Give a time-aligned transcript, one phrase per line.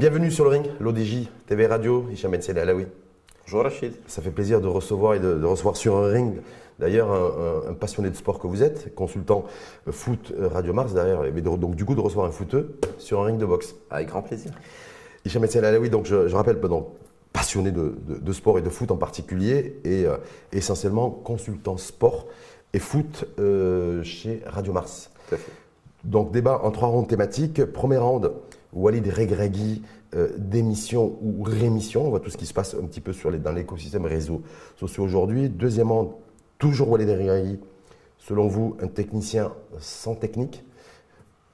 [0.00, 2.86] Bienvenue sur le ring, l'ODJ, TV Radio, Hicham El Alaoui.
[3.44, 3.92] Bonjour Rachid.
[4.06, 6.40] Ça fait plaisir de recevoir et de, recevoir sur un ring,
[6.78, 7.10] d'ailleurs,
[7.68, 9.44] un, passionné de sport que vous êtes, consultant
[9.90, 13.38] foot Radio Mars, derrière, et donc du coup de recevoir un footeux sur un ring
[13.38, 13.74] de boxe.
[13.90, 14.52] Avec grand plaisir.
[15.26, 16.88] Hicham Alaoui, donc je, rappelle, donc,
[17.40, 20.18] passionné de, sport et de foot en particulier, et euh,
[20.52, 22.26] essentiellement consultant sport
[22.74, 25.10] et foot euh, chez Radio Mars.
[25.26, 25.52] Tout à fait.
[26.04, 27.64] Donc débat en trois rondes thématiques.
[27.64, 28.30] Premier round,
[28.74, 29.80] Walid Regragui,
[30.14, 32.08] euh, démission ou rémission.
[32.08, 34.42] On voit tout ce qui se passe un petit peu sur les, dans l'écosystème réseaux
[34.76, 35.48] sociaux aujourd'hui.
[35.48, 36.20] Deuxièmement,
[36.58, 37.58] toujours Walid Regragui.
[38.18, 40.62] Selon vous, un technicien sans technique,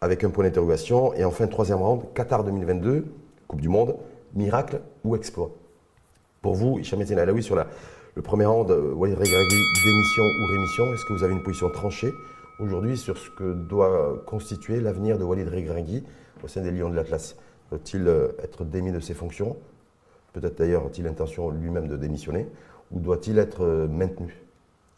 [0.00, 1.14] avec un point d'interrogation.
[1.14, 3.04] Et enfin, troisième round, Qatar 2022,
[3.46, 3.94] Coupe du Monde,
[4.34, 5.52] miracle ou exploit?
[6.46, 7.66] Pour vous, Hicham Alaoui, sur la,
[8.14, 11.68] le premier round, euh, Walid Regragui, démission ou rémission, est-ce que vous avez une position
[11.70, 12.14] tranchée
[12.60, 16.04] aujourd'hui sur ce que doit constituer l'avenir de Walid Regragui
[16.44, 17.34] au sein des Lions de l'Atlas?
[17.70, 19.56] Doit-il euh, être démis de ses fonctions?
[20.34, 22.46] Peut-être d'ailleurs a-t-il l'intention lui-même de démissionner?
[22.92, 24.32] Ou doit-il être euh, maintenu?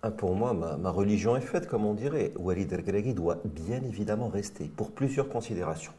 [0.02, 2.32] Ah, pour moi, ma, religion est faite, comme on dirait.
[2.38, 5.92] Walid El doit bien évidemment rester pour plusieurs considérations.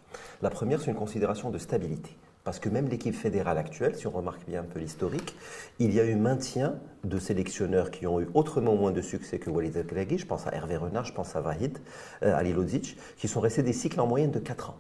[0.44, 2.12] La première, c'est une considération de stabilité.
[2.44, 5.36] Parce que même l'équipe fédérale actuelle, si on remarque bien un peu l'historique,
[5.78, 9.50] il y a eu maintien de sélectionneurs qui ont eu autrement moins de succès que
[9.50, 11.78] Walid El Je pense à Hervé Renard, je pense à Vahid,
[12.24, 14.78] euh, Ali Lodzic, qui sont restés des cycles en moyenne de 4 ans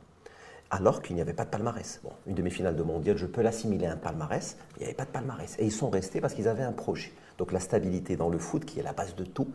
[0.71, 1.99] alors qu'il n'y avait pas de palmarès.
[2.03, 5.05] Bon, une demi-finale de mondial, je peux l'assimiler à un palmarès, il n'y avait pas
[5.05, 5.55] de palmarès.
[5.59, 7.11] Et ils sont restés parce qu'ils avaient un projet.
[7.37, 9.47] Donc la stabilité dans le foot, qui est la base de tout,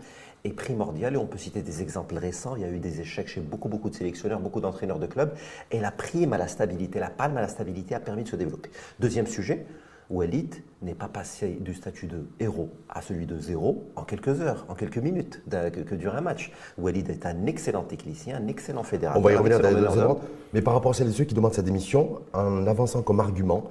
[0.44, 1.14] est primordiale.
[1.14, 2.56] Et on peut citer des exemples récents.
[2.56, 5.32] Il y a eu des échecs chez beaucoup, beaucoup de sélectionneurs, beaucoup d'entraîneurs de clubs.
[5.70, 8.36] Et la prime à la stabilité, la palme à la stabilité a permis de se
[8.36, 8.70] développer.
[9.00, 9.66] Deuxième sujet,
[10.10, 14.66] Walid n'est pas passé du statut de héros à celui de zéro en quelques heures,
[14.68, 16.52] en quelques minutes que, dure un match.
[16.76, 19.22] Walid est un excellent technicien, un excellent fédérateur.
[19.22, 20.20] On va y revenir dans les
[20.52, 23.70] Mais par rapport à celles et ceux qui demandent sa démission, en avançant comme argument,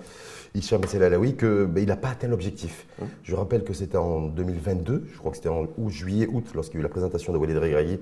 [0.55, 2.85] Hicham Selalaoui, qu'il ben, n'a pas atteint l'objectif.
[3.01, 3.07] Hum.
[3.23, 6.75] Je rappelle que c'était en 2022, je crois que c'était en août, juillet, août, lorsqu'il
[6.75, 7.93] y a eu la présentation de Walid Regragui,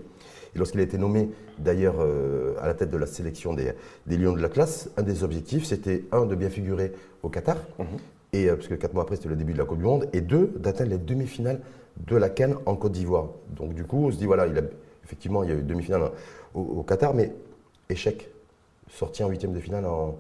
[0.54, 1.30] et lorsqu'il a été nommé
[1.60, 3.74] d'ailleurs euh, à la tête de la sélection des,
[4.08, 6.92] Lions de la classe, un des objectifs, c'était un, de bien figurer
[7.24, 7.88] au Qatar, hum
[8.34, 10.08] et, euh, parce que quatre mois après, c'était le début de la Coupe du Monde,
[10.14, 11.60] et deux, d'atteindre les demi-finales
[12.08, 13.30] de la Cannes en Côte d'Ivoire.
[13.50, 14.62] Donc du coup, on se dit, voilà, il a,
[15.04, 16.12] effectivement, il y a eu demi-finale
[16.54, 17.34] au, Qatar, mais
[17.90, 18.30] échec,
[18.90, 20.18] sorti en huitième de finale en,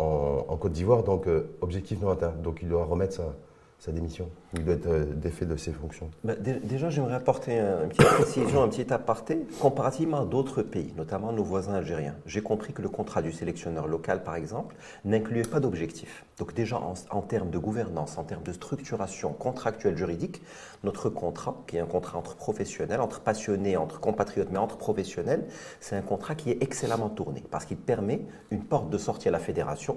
[0.00, 2.32] en, Côte d'Ivoire, donc euh, objectif non atteint.
[2.42, 3.34] Donc il doit remettre ça
[3.80, 7.88] sa démission Il doit être euh, défait de ses fonctions bah, Déjà, j'aimerais apporter une
[7.88, 9.46] petite précision, un petit aparté.
[9.58, 13.88] Comparativement à d'autres pays, notamment nos voisins algériens, j'ai compris que le contrat du sélectionneur
[13.88, 14.76] local, par exemple,
[15.06, 16.26] n'incluait pas d'objectif.
[16.38, 20.42] Donc déjà, en, termes de gouvernance, en termes de structuration contractuelle juridique,
[20.84, 25.46] notre contrat, qui est un contrat entre professionnels, entre passionnés, entre compatriotes, mais entre professionnels,
[25.80, 29.30] c'est un contrat qui est excellemment tourné, parce qu'il permet une porte de sortie à
[29.30, 29.96] la fédération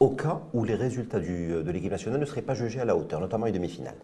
[0.00, 2.96] au cas où les résultats euh, de l'équipe nationale ne seraient pas jugés à la
[2.96, 3.96] hauteur, notamment les demi-finales.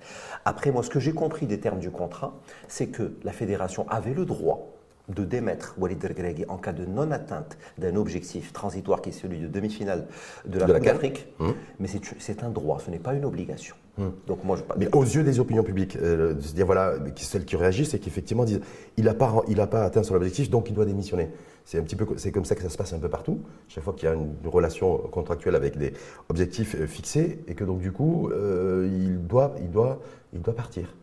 [0.44, 2.34] Après, moi, ce que j'ai compris des termes du contrat,
[2.68, 4.70] c'est que la fédération avait le droit
[5.08, 9.48] de démettre Walid El en cas de non-atteinte d'un objectif transitoire qui est celui de
[9.48, 10.06] demi-finale
[10.46, 11.54] de la, Coupe d'Afrique, hum.
[11.78, 13.74] mais c'est un droit, ce n'est pas une obligation.
[13.98, 14.12] Hum.
[14.26, 14.62] Donc moi, je...
[14.78, 17.98] Mais aux yeux des opinions publiques, euh, de se dire voilà, celles qui réagissent, c'est
[17.98, 18.60] qu'effectivement disent
[18.96, 21.30] il n'a pas, pas atteint son objectif, donc il doit démissionner.
[21.64, 23.40] C'est un petit peu, c'est comme ça que ça se passe un peu partout.
[23.68, 25.92] Chaque fois qu'il y a une, relation contractuelle avec des
[26.28, 30.00] objectifs euh, fixés, et que donc du coup, euh, il doit, il doit,
[30.32, 30.94] il doit partir.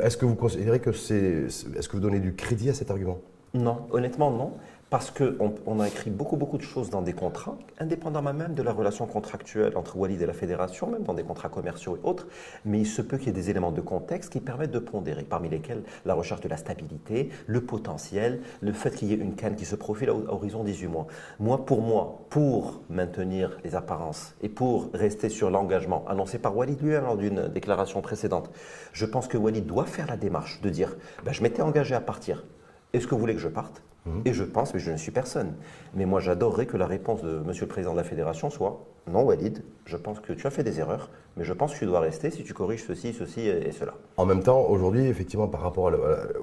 [0.00, 3.18] Est-ce que vous considérez que c'est, est-ce que vous donnez du crédit à cet argument?
[3.54, 4.52] Non, honnêtement non
[4.88, 8.62] parce qu'on on a écrit beaucoup, beaucoup de choses dans des contrats, indépendamment même de
[8.62, 12.28] la relation contractuelle entre Walid et la fédération, même dans des contrats commerciaux et autres,
[12.64, 15.24] mais il se peut qu'il y ait des éléments de contexte qui permettent de pondérer,
[15.24, 19.34] parmi lesquels la recherche de la stabilité, le potentiel, le fait qu'il y ait une
[19.34, 21.08] canne qui se profile à horizon 18 mois.
[21.40, 26.80] Moi, pour moi, pour maintenir les apparences et pour rester sur l'engagement annoncé par Walid
[26.80, 28.50] lui-même lors d'une déclaration précédente,
[28.92, 32.00] je pense que Walid doit faire la démarche de dire ben, je m'étais engagé à
[32.00, 32.44] partir,
[32.92, 33.82] est-ce que vous voulez que je parte?
[34.24, 35.54] Et je pense, mais je ne suis personne,
[35.94, 39.22] mais moi j'adorerais que la réponse de Monsieur le Président de la Fédération soit non
[39.22, 42.00] Walid, je pense que tu as fait des erreurs, mais je pense que tu dois
[42.00, 43.94] rester si tu corriges ceci, ceci et cela.
[44.16, 45.92] En même temps, aujourd'hui, effectivement, par rapport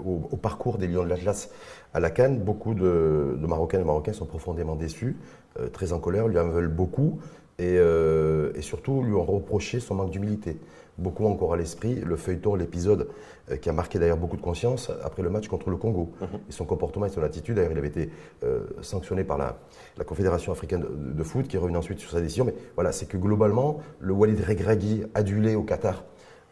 [0.05, 1.49] au, parcours des Lions de l'Atlas
[1.93, 5.17] à la Cannes, beaucoup de, Marocains et Marocains sont profondément déçus,
[5.59, 7.19] euh, très en colère, lui en veulent beaucoup,
[7.59, 10.57] et, euh, et surtout lui ont reproché son manque d'humilité
[10.97, 13.09] beaucoup encore à l'esprit le feuilleton, l'épisode
[13.51, 16.11] euh, qui a marqué d'ailleurs beaucoup de conscience après le match contre le Congo.
[16.21, 16.27] Mhm.
[16.49, 18.09] Et son comportement et son attitude, d'ailleurs, il avait été
[18.43, 19.57] euh, sanctionné par la,
[20.05, 22.45] Confédération africaine de, foot qui est revenu ensuite sur sa décision.
[22.45, 26.03] Mais voilà, c'est que globalement, le Walid Regragui, adulé au Qatar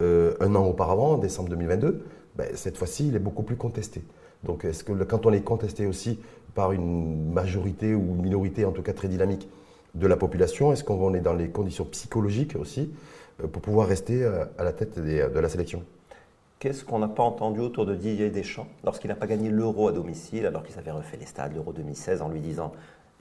[0.01, 2.03] euh, un an auparavant, en décembre 2022,
[2.35, 4.03] ben, cette fois-ci, il est beaucoup plus contesté.
[4.43, 6.19] Donc, est-ce que quand on est contesté aussi
[6.55, 9.47] par une majorité ou une minorité, en tout cas très dynamique,
[9.93, 12.91] de la population, est-ce qu'on est dans les conditions psychologiques aussi
[13.47, 15.83] pour pouvoir rester euh, à la tête de la sélection
[16.59, 19.91] Qu'est-ce qu'on n'a pas entendu autour de Didier Deschamps lorsqu'il n'a pas gagné l'Euro à
[19.91, 22.71] domicile, alors qu'il s'avait refait les stades, l'Euro 2016, en lui disant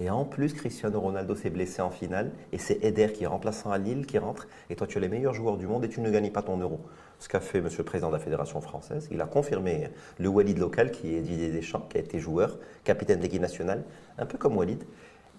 [0.01, 3.71] et en plus, Cristiano Ronaldo s'est blessé en finale et c'est Eder qui est remplaçant
[3.71, 4.49] à Lille qui rentre.
[4.71, 6.57] Et toi, tu es les meilleurs joueurs du monde et tu ne gagnes pas ton
[6.57, 6.81] euro.
[7.19, 10.57] Ce qu'a fait Monsieur le Président de la Fédération française, il a confirmé le Walid
[10.57, 13.85] local qui est Didier Deschamps, qui a été joueur, capitaine de l'équipe nationale,
[14.17, 14.83] un peu comme Walid.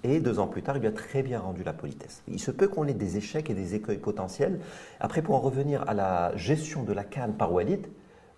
[0.03, 2.24] Et deux ans plus tard, il lui a très bien rendu la politesse.
[2.27, 4.59] Il se peut qu'on ait des échecs et des écueils potentiels.
[5.00, 7.88] Après, pour en revenir à la gestion de la canne par Walid,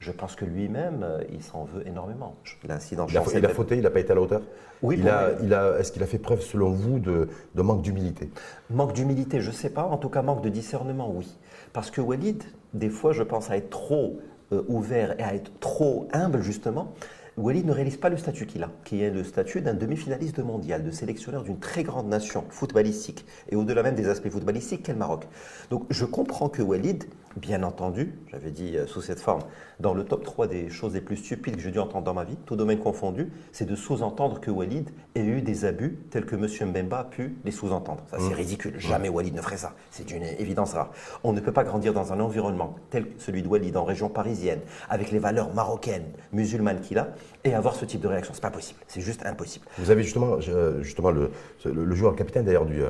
[0.03, 2.35] je pense que lui-même, euh, il s'en veut énormément.
[2.67, 4.41] L'incident il, a, il a fauté, il n'a pas été à la hauteur
[4.81, 4.97] Oui.
[4.99, 8.29] Il a, il a, Est-ce qu'il a fait preuve, selon vous, de, manque d'humilité?
[8.69, 9.83] Manque d'humilité, je ne sais pas.
[9.83, 11.37] En tout cas, manque de discernement, oui.
[11.71, 12.43] Parce que Walid,
[12.73, 14.19] des fois, je pense à être trop
[14.51, 16.93] euh, ouvert et à être trop humble, justement.
[17.35, 20.43] Walid ne réalise pas le statut qu'il a, qui est le statut d'un demi-finaliste de
[20.43, 24.93] mondial, de sélectionneur d'une très grande nation footballistique, et au-delà même des aspects footballistiques qu'est
[24.93, 25.27] le Maroc.
[25.71, 27.05] Donc je comprends que Walid,
[27.37, 29.41] bien entendu, j'avais dit euh, sous cette forme,
[29.79, 32.23] dans le top 3 des choses les plus stupides que j'ai dû entendre dans ma
[32.23, 36.35] vie, tout domaine confondu, c'est de sous-entendre que Walid ait eu des abus tels que
[36.35, 36.69] M.
[36.69, 38.03] Mbemba a pu les sous-entendre.
[38.09, 38.33] Ça, c'est mmh.
[38.33, 38.73] ridicule.
[38.77, 39.73] Jamais Walid ne ferait ça.
[39.91, 40.91] C'est une évidence rare.
[41.23, 44.09] On ne peut pas grandir dans un environnement tel que celui de Walid en région
[44.09, 44.59] parisienne,
[44.89, 47.09] avec les valeurs marocaines, musulmanes qu'il a,
[47.43, 48.33] et avoir ce type de réaction.
[48.33, 48.79] C'est pas possible.
[48.87, 49.65] C'est juste impossible.
[49.77, 50.39] Vous avez justement,
[50.81, 51.31] justement le,
[51.65, 52.81] le joueur capitaine d'ailleurs du,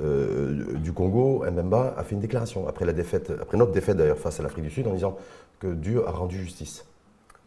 [0.00, 4.18] euh, du Congo, Mbemba, a fait une déclaration après la défaite, après notre défaite d'ailleurs
[4.18, 5.16] face à l'Afrique du Sud, en disant
[5.60, 6.84] que Dieu a rendu justice.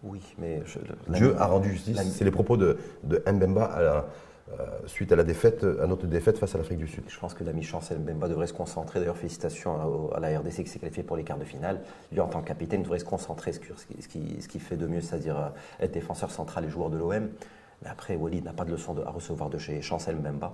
[0.04, 0.62] Oui, mais
[1.10, 2.02] Dieu a rendu justice.
[2.14, 4.06] C'est les propos de, de Mbemba
[4.60, 7.04] euh, suite à la défaite, à notre défaite face à l'Afrique du Sud.
[7.08, 9.00] Je pense que l'ami Chancel Mbemba devrait se concentrer.
[9.00, 11.80] D'ailleurs, félicitations à, la RDC qui s'est qualifiée pour les quarts de finale.
[12.12, 14.88] Lui, en tant que capitaine, devrait se concentrer sur ce qu'il ce qui, fait de
[14.88, 17.30] mieux, c'est-à-dire euh, être défenseur central et joueur de l'OM.
[17.84, 20.54] Mais après, Walid n'a pas de leçon à recevoir de chez Chancel Mbemba.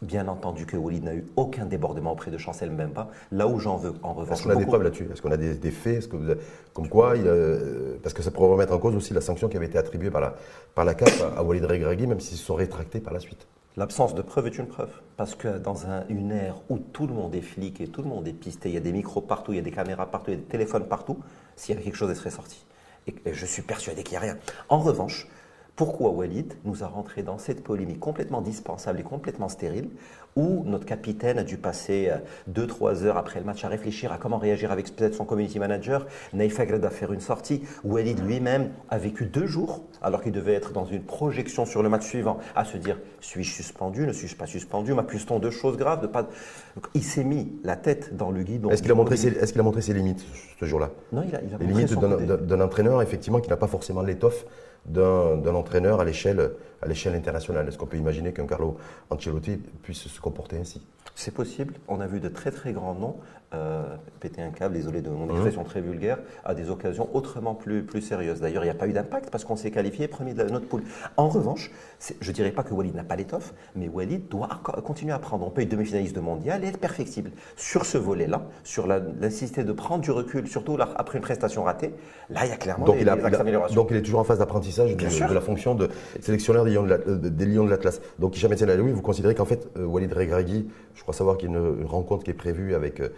[0.00, 3.08] Bien entendu que Walid n'a eu aucun débordement auprès de Chancel Mbemba.
[3.32, 4.38] Là où j'en veux, en revanche.
[4.38, 5.08] Est-ce qu'on a des preuves là-dessus?
[5.12, 5.98] Est-ce qu'on a des, faits?
[5.98, 6.32] Est-ce que vous
[6.72, 7.14] Comme quoi,
[8.02, 10.22] parce que ça pourrait remettre en cause aussi la sanction qui avait été attribuée par
[10.22, 10.34] la,
[10.74, 13.46] par la CAF à Walid Regragui, même s'ils se sont rétractés par la suite.
[13.76, 14.90] L'absence de preuve est une preuve.
[15.16, 15.74] Parce que dans
[16.08, 18.74] une ère où tout le monde est flic et tout le monde est pisté, il
[18.74, 20.46] y a des micros partout, il y a des caméras partout, il y a des
[20.46, 21.18] téléphones partout,
[21.56, 22.64] s'il y avait quelque chose, elle serait sortie.
[23.06, 24.38] Et je suis persuadé qu'il n'y a rien.
[24.68, 25.28] En revanche,
[25.76, 29.90] pourquoi Walid nous a rentré dans cette polémique complètement dispensable et complètement stérile,
[30.36, 32.10] où notre capitaine a dû passer
[32.52, 35.58] 2-3 euh, heures après le match à réfléchir à comment réagir avec peut-être son community
[35.58, 40.32] manager, Naïf Agred a faire une sortie, Walid lui-même a vécu deux jours, alors qu'il
[40.32, 44.12] devait être dans une projection sur le match suivant, à se dire suis-je suspendu, ne
[44.12, 46.28] suis-je pas suspendu, m'accuse-t-on de choses graves de pas...
[46.94, 48.70] il s'est mis la tête dans le guidon.
[48.70, 50.24] Est-ce qu'il a, montré ses, est a montré ses limites
[50.58, 50.90] ce jour-là?
[51.12, 54.44] Non, il a, Les limites d'un entraîneur, effectivement, qui n'a pas forcément l'étoffe
[54.86, 56.50] d'un entraîneur à l'échelle
[56.82, 57.68] internationale.
[57.68, 58.76] Est-ce qu'on peut imaginer qu'un Carlo
[59.10, 60.82] Ancelotti puisse se comporter ainsi?
[61.14, 61.74] C'est possible.
[61.88, 63.16] On a vu de très très grands noms
[63.54, 63.82] euh,
[64.20, 68.00] péter un câble, désolé de mon expression très vulgaire, à des occasions autrement plus, plus
[68.00, 68.40] sérieuses.
[68.40, 70.82] D'ailleurs, il n'y a pas eu d'impact parce qu'on s'est qualifié premier de notre poule.
[71.16, 71.70] En revanche,
[72.20, 75.46] je ne dirais pas que Walid n'a pas l'étoffe, mais Walid doit continuer à prendre.
[75.46, 77.30] On peut être demi-finaliste de mondial et être perfectible.
[77.56, 81.94] Sur ce volet-là, sur la, nécessité de prendre du recul, surtout après une prestation ratée,
[82.30, 83.16] là, il y a clairement donc des, il a,
[83.74, 85.88] Donc, il est toujours en phase d'apprentissage de, la fonction de
[86.20, 86.72] sélectionneur des
[87.46, 88.00] Lions de l'Atlas.
[88.18, 91.54] Donc, Hicham oui, vous considérez qu'en fait, euh, Walid Regragui, je crois savoir qu'il y
[91.54, 93.00] a une rencontre qui est prévue avec.
[93.00, 93.08] Euh,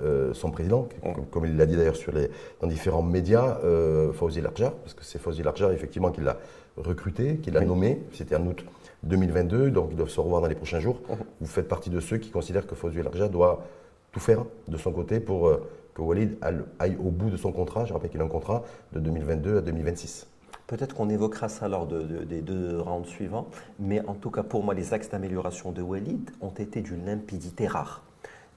[0.00, 0.88] euh, son président,
[1.30, 2.30] comme, il l'a dit d'ailleurs sur les,
[2.60, 6.38] dans différents médias, euh, Fauzi Larjar, parce que c'est Fauzi Larjar effectivement qui l'a
[6.78, 8.64] recruté, qui l'a nommé, c'était en août
[9.02, 11.00] 2022, donc ils doivent se revoir dans les prochains jours.
[11.08, 11.16] Mhm.
[11.42, 13.64] Vous faites partie de ceux qui considèrent que Fauzi Larjar doit
[14.12, 16.38] tout faire de son côté pour euh, que Walid
[16.78, 17.84] aille au bout de son contrat.
[17.84, 20.26] Je rappelle qu'il a un contrat de 2022 à 2026.
[20.66, 24.72] Peut-être qu'on évoquera ça lors des deux rounds suivants, mais en tout cas pour moi,
[24.72, 28.02] les axes d'amélioration de Walid ont été d'une limpidité rare.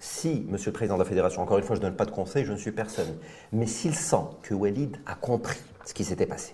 [0.07, 2.11] Si, Monsieur le Président de la Fédération, encore une fois, je ne donne pas de
[2.11, 3.17] conseil, je ne suis personne,
[3.51, 6.53] mais s'il sent que Walid a compris ce qui s'était passé,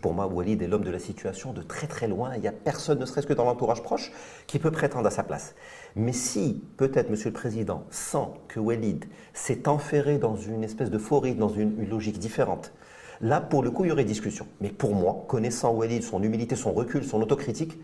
[0.00, 2.32] pour moi, Walid est l'homme de la situation de très très loin.
[2.36, 4.12] Il n'y a personne, ne serait-ce que dans l'entourage proche,
[4.46, 5.54] qui peut prétendre à sa place.
[5.94, 11.34] Mais si, peut-être, Monsieur le Président sent que Walid s'est enferré dans une espèce d'euphorie,
[11.34, 12.72] dans une, logique différente,
[13.20, 14.46] là, pour le coup, il y aurait discussion.
[14.62, 17.78] Mais pour moi, connaissant Walid, son humilité, son recul, son autocritique,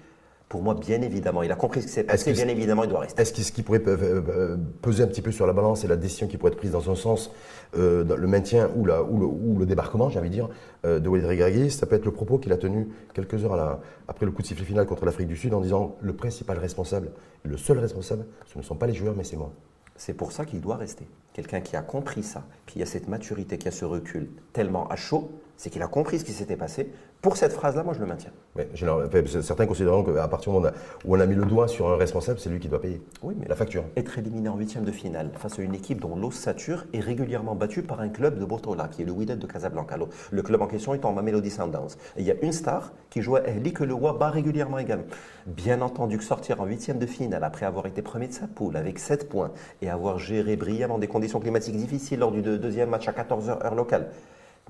[0.48, 3.00] pour moi, bien évidemment, il a compris ce qui s'est passé, bien évidemment, il doit
[3.00, 3.20] rester.
[3.20, 5.96] Est-ce que ce qui pourrait euh, peser un petit peu sur la balance et la
[5.96, 7.32] décision qui pourrait être prise dans un sens,
[7.76, 10.48] euh, le maintien ou, le, débarquement, j'ai envie de dire,
[10.84, 14.24] euh, de Walid Regragui, ça peut être le propos qu'il a tenu quelques heures après
[14.24, 17.10] le coup de sifflet final contre l'Afrique du Sud en disant le principal responsable,
[17.42, 19.50] le seul responsable, ce ne sont pas les joueurs, mais c'est moi.
[19.96, 21.08] C'est pour ça qu'il doit rester.
[21.36, 24.96] Quelqu'un qui a compris ça, qui a cette maturité, qui a ce recul tellement à
[24.96, 26.90] chaud, c'est qu'il a compris ce qui s'était passé.
[27.22, 28.30] Pour cette phrase-là, moi, je le maintiens.
[28.54, 28.68] Mais,
[29.42, 30.70] certains considérant qu'à partir du moment
[31.04, 33.34] où on, a, mis le doigt sur un responsable, c'est lui qui doit payer oui,
[33.38, 33.84] mais la facture.
[33.96, 37.82] Être éliminé en huitième de finale face à une équipe dont l'ossature est régulièrement battue
[37.82, 39.96] par un club de Botola, qui est le Wydad de Casablanca.
[40.30, 41.96] Le club en question est en Mamelody Sundowns.
[42.16, 44.78] Et il y a une star qui joue à Ehli que le roi bat régulièrement
[44.78, 45.06] également.
[45.46, 48.76] Bien entendu que sortir en huitième de finale après avoir été premier de sa poule
[48.76, 49.50] avec 7 points
[49.82, 53.74] et avoir géré brillamment des conditions climatiques difficiles lors du deuxième match à 14h heure
[53.74, 54.08] locale,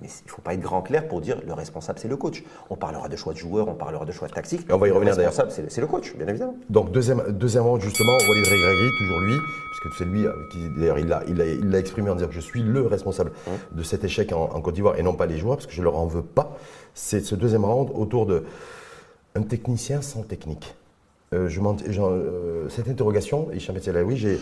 [0.00, 2.42] mais il ne faut pas être grand clair pour dire le responsable, c'est le coach.
[2.68, 4.66] On parlera de choix de joueurs, on parlera de choix de tactique.
[4.68, 5.32] Et on va y revenir d'ailleurs.
[5.32, 6.54] Le responsable, c'est le coach, bien évidemment.
[6.68, 9.36] Donc, deuxième, deuxièmement, justement, Walid Regragui, toujours lui,
[9.70, 12.28] puisque c'est lui euh, qui, d'ailleurs, il l'a il a, il a exprimé en disant
[12.28, 13.32] que je suis le responsable
[13.72, 15.84] de cet échec en, Côte d'Ivoire et non pas les joueurs, parce que je ne
[15.84, 16.58] leur en veux pas.
[16.92, 18.44] C'est ce deuxième round autour de
[19.34, 20.74] un technicien sans technique.
[21.32, 24.38] Euh, je euh, cette interrogation, Hicham oui, j'ai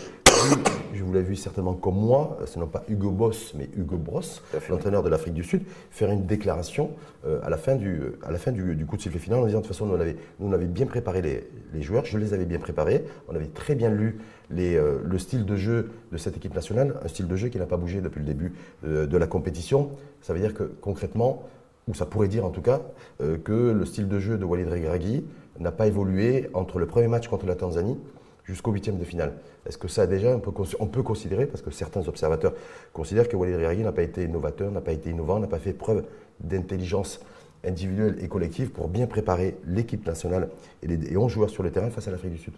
[0.93, 4.41] je vous l'ai vu certainement comme moi, ce n'est pas Hugo Boss, mais Hugo Bross,
[4.69, 6.91] l'entraîneur de l'Afrique du Sud, faire une déclaration
[7.25, 9.59] euh, à la fin, du, à la fin du, coup de sifflet final en disant
[9.59, 9.95] de toute façon, nous,
[10.39, 13.89] on avait, bien préparé les, joueurs, je les avais bien préparés, on avait très bien
[13.89, 14.19] lu
[14.57, 17.65] euh, le style de jeu de cette équipe nationale, un style de jeu qui n'a
[17.65, 18.53] pas bougé depuis le début
[18.85, 19.91] euh, de la compétition.
[20.21, 21.43] Ça veut dire que concrètement,
[21.87, 22.81] ou ça pourrait dire en tout cas,
[23.19, 25.23] que le style de jeu de Walid Regragui
[25.59, 27.99] n'a pas évolué entre le premier match contre la Tanzanie
[28.45, 29.33] jusqu'au huitième de finale.
[29.65, 32.53] Est-ce que ça déjà, on peut, on peut, considérer, parce que certains observateurs
[32.93, 35.73] considèrent que Walid Regragui n'a pas été innovateur, n'a pas été innovant, n'a pas fait
[35.73, 36.05] preuve
[36.39, 37.19] d'intelligence
[37.63, 40.49] individuelle et collective pour bien préparer l'équipe nationale
[40.83, 42.53] et les 11 joueurs sur le terrain face à l'Afrique du Sud?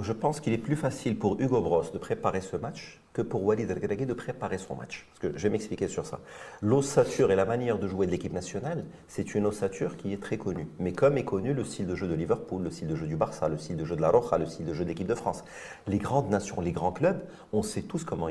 [0.00, 3.44] Je pense qu'il est plus facile pour Hugo Bross de préparer ce match que pour
[3.44, 5.06] Walid El de préparer son match.
[5.08, 6.18] Parce que je vais m'expliquer sur ça.
[6.60, 10.36] L'ossature et la manière de jouer de l'équipe nationale, c'est une ossature qui est très
[10.36, 10.66] connue.
[10.80, 13.16] Mais comme est connu le style de jeu de Liverpool, le style de jeu du
[13.16, 15.14] Barça, le style de jeu de la Roja, le style de jeu de l'équipe de
[15.14, 15.44] France,
[15.86, 17.20] les grandes nations, les grands clubs,
[17.52, 18.28] on sait tous comment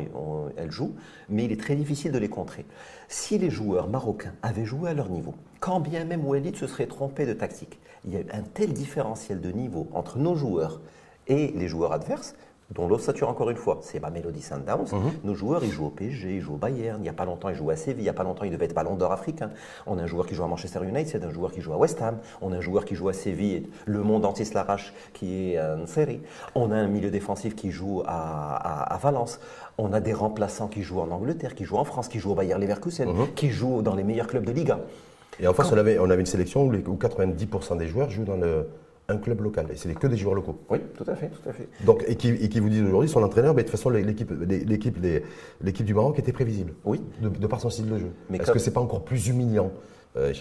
[0.57, 0.95] elles jouent,
[1.29, 2.65] mais il est très difficile de les contrer.
[3.07, 6.87] Si les joueurs marocains avaient joué à leur niveau, quand bien même Walid se serait
[6.87, 10.81] trompé de tactique, il y a un tel différentiel de niveau entre nos joueurs
[11.27, 12.35] et les joueurs adverses,
[12.73, 14.87] dont l'ossature encore une fois, c'est ma Melody Sundowns.
[14.91, 15.11] Mhm.
[15.23, 16.99] Nos joueurs, ils jouent au PSG, ils jouent au Bayern.
[16.99, 18.01] Il n'y a pas longtemps, ils jouent à Séville.
[18.01, 19.51] Il n'y a pas longtemps, ils devaient être ballon d'or africain.
[19.85, 22.01] On a un joueur qui joue à Manchester United, un joueur qui joue à West
[22.01, 22.17] Ham.
[22.41, 23.67] On a un joueur qui joue à Séville.
[23.85, 26.21] Le monde entier se l'arrache, qui est une série.
[26.55, 29.39] On a un milieu défensif qui joue à, Valence.
[29.77, 32.35] On a des remplaçants qui jouent en Angleterre, qui jouent en France, qui jouent au
[32.35, 33.33] Bayern Leverkusen, mhm.
[33.35, 34.79] qui jouent dans les meilleurs clubs de Liga.
[35.39, 38.67] Et en on, avait, on avait une sélection où 90% des joueurs jouent dans le,
[39.09, 39.67] un club local.
[39.71, 40.59] Et c'est que des joueurs locaux.
[40.69, 41.67] Oui, tout à fait, tout à fait.
[41.85, 44.31] Donc, et, qui, et qui vous disent aujourd'hui, son entraîneur, mais de toute façon, l'équipe,
[44.41, 44.97] l'équipe,
[45.61, 46.73] l'équipe du Maroc était prévisible.
[46.85, 47.01] Oui.
[47.21, 48.11] De, par son style de jeu.
[48.29, 49.71] Mais Est-ce que c'est pas encore plus humiliant
[50.15, 50.31] euh,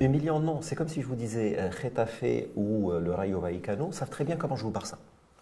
[0.00, 0.60] Humiliant, non.
[0.62, 4.36] C'est comme si je vous disais, euh, ou euh, le Rayo Vallecano savent très bien
[4.36, 4.98] comment jouer au Barça.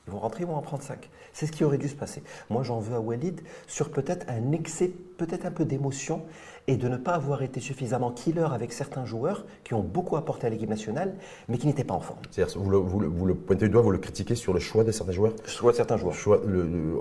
[0.06, 1.08] Ils vont rentrer, ils vont en prendre 5.
[1.32, 2.22] C'est ce qui aurait dû se passer.
[2.48, 6.22] Moi, j'en veux à Walid sur peut-être un excès, peut-être un peu d'émotion
[6.68, 10.46] et de ne pas avoir été suffisamment killer avec certains joueurs qui ont beaucoup apporté
[10.46, 11.14] à l'équipe nationale,
[11.48, 12.18] mais qui n'étaient pas en forme.
[12.30, 14.90] C'est-à-dire, vous le, vous, le, pointez du doigt, vous le critiquez sur le choix de
[14.90, 16.14] certains joueurs Le choix de certains joueurs.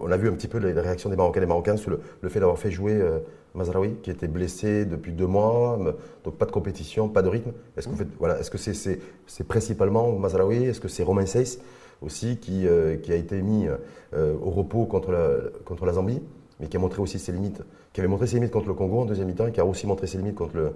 [0.03, 2.29] on a vu un petit peu les réactions des Marocains et des Marocains sur le,
[2.29, 3.19] fait d'avoir fait jouer euh,
[3.55, 5.79] Mazraoui, qui était blessé depuis deux mois,
[6.23, 7.51] donc pas de compétition, pas de rythme.
[7.77, 11.59] Est-ce que, voilà, est -ce que c'est principalement Mazraoui Est-ce que c'est Romain Seyss
[12.01, 13.67] aussi qui, euh, qui a été mis
[14.13, 15.27] euh, au repos contre la,
[15.63, 16.21] contre la Zambie,
[16.59, 17.61] mais qui a montré aussi ses limites,
[17.93, 19.87] qui avait montré ses limites contre le Congo en deuxième mi-temps et qui a aussi
[19.87, 20.73] montré ses limites contre le,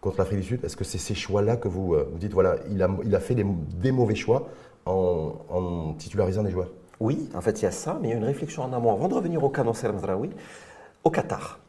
[0.00, 0.64] contre l'Afrique du Sud.
[0.64, 3.20] Est-ce que c'est ces choix-là que vous, euh, vous dites, voilà, il a, il a
[3.20, 4.48] fait des, mauvais choix
[4.86, 6.70] en, titularisant des joueurs?
[7.00, 8.92] Oui, en fait, il y a ça, mais il y a une réflexion en amont.
[8.92, 9.88] Avant de revenir au cas d'Anser
[11.04, 11.60] au Qatar,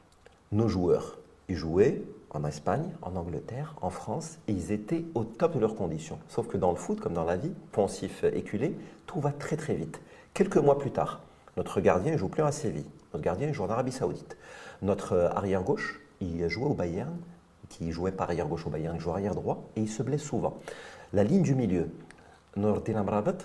[0.51, 2.01] nos joueurs, ils jouaient
[2.31, 6.19] en Espagne, en Angleterre, en France, et ils étaient au top de leurs conditions.
[6.29, 8.75] Sauf que dans le foot, comme dans la vie, poncif, éculé,
[9.05, 9.99] tout va très très vite.
[10.33, 11.21] Quelques mois plus tard,
[11.57, 14.37] notre gardien ne joue plus à Séville, notre gardien joue en Arabie Saoudite.
[14.81, 17.17] Notre euh, arrière-gauche, il jouait au Bayern,
[17.69, 20.59] qui jouait par arrière-gauche au Bayern, il joue arrière-droit, et il se blesse souvent.
[21.13, 21.89] La ligne du milieu,
[22.55, 23.37] Nordin Amrabat,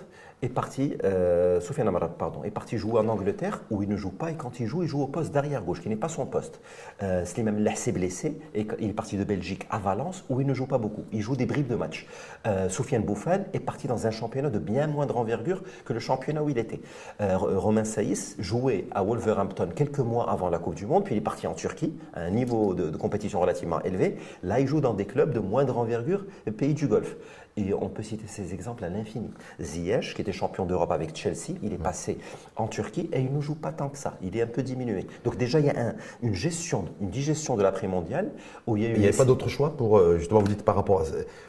[0.45, 4.31] est parti, euh, Amarat, pardon, est parti jouer en Angleterre où il ne joue pas
[4.31, 6.61] et quand il joue, il joue au poste d'arrière gauche qui n'est pas son poste.
[7.03, 10.53] Euh, Slimam s'est blessé et il est parti de Belgique à Valence où il ne
[10.53, 11.03] joue pas beaucoup.
[11.11, 12.07] Il joue des bribes de match.
[12.47, 16.43] Euh, Soufiane Bouffal est parti dans un championnat de bien moindre envergure que le championnat
[16.43, 16.79] où il était.
[17.21, 21.17] Euh, Romain Saïs jouait à Wolverhampton quelques mois avant la Coupe du Monde, puis il
[21.17, 24.17] est parti en Turquie un niveau de, de compétition relativement élevé.
[24.43, 26.25] Là, il joue dans des clubs de moindre envergure,
[26.57, 27.15] pays du Golfe.
[27.57, 29.29] Et on peut citer ces exemples à l'infini.
[29.61, 32.17] Ziyech, qui était champions d'Europe avec Chelsea, il est passé
[32.57, 34.17] en Turquie et il ne joue pas tant que ça.
[34.21, 35.07] Il est un peu diminué.
[35.23, 38.31] Donc déjà, il y a une gestion, une digestion de l'après-mondial
[38.67, 38.93] où il y a eu...
[38.95, 41.03] Il n'y avait pas d'autre choix pour, euh, justement, vous dites par rapport à...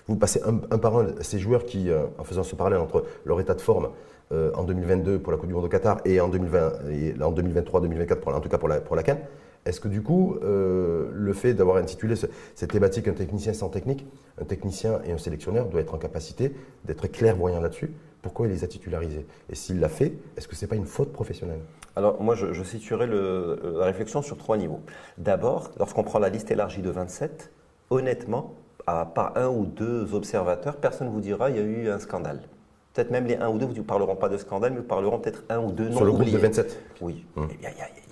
[0.07, 3.41] Vous passez un, par un ces joueurs qui, euh, en faisant ce parallèle entre leur
[3.41, 3.89] état de forme
[4.33, 7.33] euh, en 2022 pour la Coupe du Monde au Qatar et en, 2020, et en
[7.33, 9.21] 2023-2024, en tout cas pour la, pour la Cannes,
[9.67, 14.07] est-ce que du coup, euh, le fait d'avoir intitulé cette thématique un technicien sans technique,
[14.41, 16.53] un technicien et un sélectionneur doit être en capacité
[16.85, 17.91] d'être clairvoyant là-dessus
[18.23, 19.27] Pourquoi il les a titularisés?
[19.51, 21.61] Et s'il l'a fait, est-ce que ce n'est pas une faute professionnelle?
[21.97, 24.81] Alors moi, je, situerai le, la réflexion sur trois niveaux.
[25.19, 27.51] D'abord, lorsqu'on prend la liste élargie de 27,
[27.91, 28.55] honnêtement,
[28.87, 31.99] à part un ou deux observateurs, personne ne vous dira il y a eu un
[31.99, 32.41] scandale.
[32.97, 35.19] Peut-être même les un ou deux, vous ne parleront pas de scandale, mais vous parleront
[35.19, 35.97] peut-être un ou deux noms.
[35.99, 37.27] Sur le groupe de 27 Oui.
[37.37, 37.67] Il n'y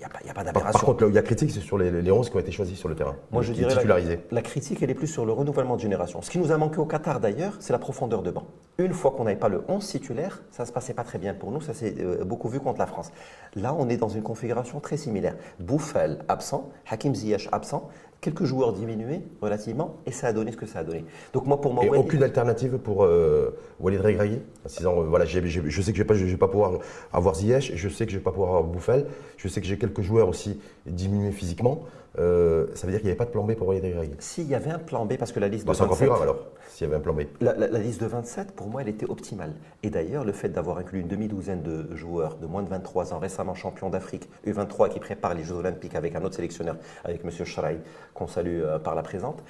[0.05, 0.79] a, pas, d'aberration.
[0.79, 2.39] Par, contre, là où il y a critique, c'est sur les, les, 11 qui ont
[2.39, 3.15] été choisis sur le terrain.
[3.31, 3.97] Moi, je dirais la,
[4.29, 6.21] la, critique, elle est plus sur le renouvellement de génération.
[6.21, 8.43] Ce qui nous a manqué au Qatar, d'ailleurs, c'est la profondeur de banc.
[8.77, 11.33] Une fois qu'on n'avait pas le 11 titulaire, ça ne se passait pas très bien
[11.33, 11.61] pour nous.
[11.61, 13.11] Ça s'est euh, beaucoup vu contre la France.
[13.55, 15.35] Là, on est dans une configuration très similaire.
[15.59, 17.89] Bouffel absent, Hakim Ziyech absent
[18.25, 21.05] quelques joueurs diminués relativement, et ça a donné ce que ça a donné.
[21.31, 25.39] Donc moi, pour moi, et aucune alternative pour euh, Walid Regragui euh, voilà, je
[25.81, 26.79] sais que je ne vais, pas pouvoir
[27.13, 29.05] avoir Ziyech, je sais que je ne vais pas pouvoir avoir Bouffel,
[29.37, 31.83] je sais que j'ai quelques joueurs aussi diminués physiquement.
[32.17, 34.47] Euh, ça veut dire qu'il n'y avait pas de plan B pour Walid Regragui S'il
[34.47, 35.77] y avait un plan B, parce que la liste de 27...
[35.77, 37.21] C'est encore plus grave alors, s'il y avait un plan B.
[37.41, 39.53] La, liste de 27, pour moi, elle était optimale.
[39.83, 43.19] Et d'ailleurs, le fait d'avoir inclus une demi-douzaine de joueurs de moins de 23 ans,
[43.19, 47.31] récemment champions d'Afrique, U23, qui préparent les Jeux Olympiques avec un autre sélectionneur, avec M.
[47.45, 47.79] Schreil,
[48.13, 49.43] qu'on salue euh, par la présente,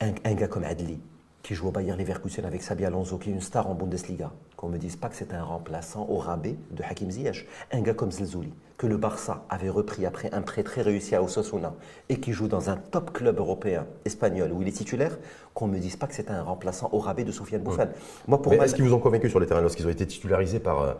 [0.00, 1.00] un, un gars comme Adli,
[1.44, 4.32] qui joue au Bayern Leverkusen avec Sabi Alonso, qui est une star en Bundesliga.
[4.56, 7.46] Qu'on ne me dise pas que c'est un remplaçant au rabais de Hakim Ziyech.
[7.70, 8.52] Un gars comme Zelzouli,
[8.84, 11.72] que le Barça avait repris après un prêt très réussi à Osasuna
[12.10, 15.16] et qui joue dans un top club européen espagnol où il est titulaire,
[15.54, 17.94] qu'on ne me dise pas que c'est un remplaçant au rabais de Sofiane Bouffal.
[18.28, 20.82] Moi, pour Est-ce qu'ils vous ont convaincu sur les terrains lorsqu'ils ont été titularisés par,
[20.82, 20.92] euh,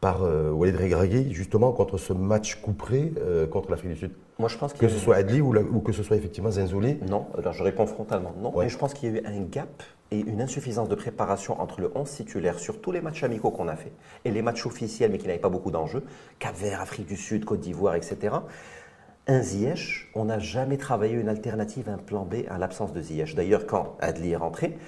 [0.00, 4.48] par euh, Walid Regragui, justement contre ce match couperé euh, contre l'Afrique du Sud Moi,
[4.48, 7.52] je pense que ce soit Adli ou, ou, que ce soit effectivement Zenzouli Non, alors
[7.52, 8.52] je réponds frontalement non.
[8.56, 11.80] Mais je pense qu'il y a eu un gap et une insuffisance de préparation entre
[11.80, 13.92] le 11 titulaire sur tous les matchs amicaux qu'on a fait
[14.24, 16.04] et les matchs officiels mais qui n'avaient pas beaucoup d'enjeux,
[16.38, 18.36] Cap-Vert, Afrique du Sud, Côte d'Ivoire, etc.
[19.28, 23.34] Un Ziyech, on n'a jamais travaillé une alternative, un plan B à l'absence de Ziyech.
[23.34, 24.78] D'ailleurs, quand Adli est rentré,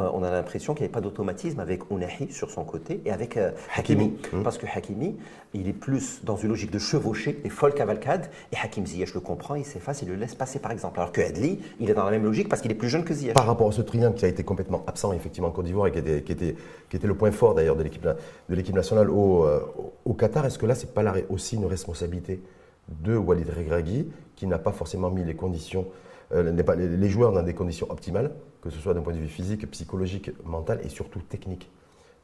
[0.00, 3.10] euh, on a l'impression qu'il n'y avait pas d'automatisme avec Ounahi sur son côté et
[3.10, 4.14] avec euh, Hakimi.
[4.32, 4.42] Mmh.
[4.42, 5.16] Parce que Hakimi,
[5.54, 9.20] il est plus dans une logique de chevaucher, des folles cavalcades, et Hakim Ziyech le
[9.20, 10.98] comprend, il s'efface, il le laisse passer par exemple.
[10.98, 13.14] Alors que Adli, il est dans la même logique parce qu'il est plus jeune que
[13.14, 13.34] Ziyech.
[13.34, 15.92] Par rapport à ce triangle qui a été complètement absent effectivement en Côte d'Ivoire et
[15.92, 19.60] qui était, qui, était, le point fort d'ailleurs de l'équipe nationale au, euh,
[20.04, 22.42] au Qatar, est-ce que là, c'est pas aussi une responsabilité
[22.88, 25.86] de Walid Regragui qui n'a pas forcément mis les conditions
[26.32, 28.32] les, joueurs dans des conditions optimales,
[28.64, 31.70] que ce soit d'un point de vue physique, psychologique, mental et surtout technique.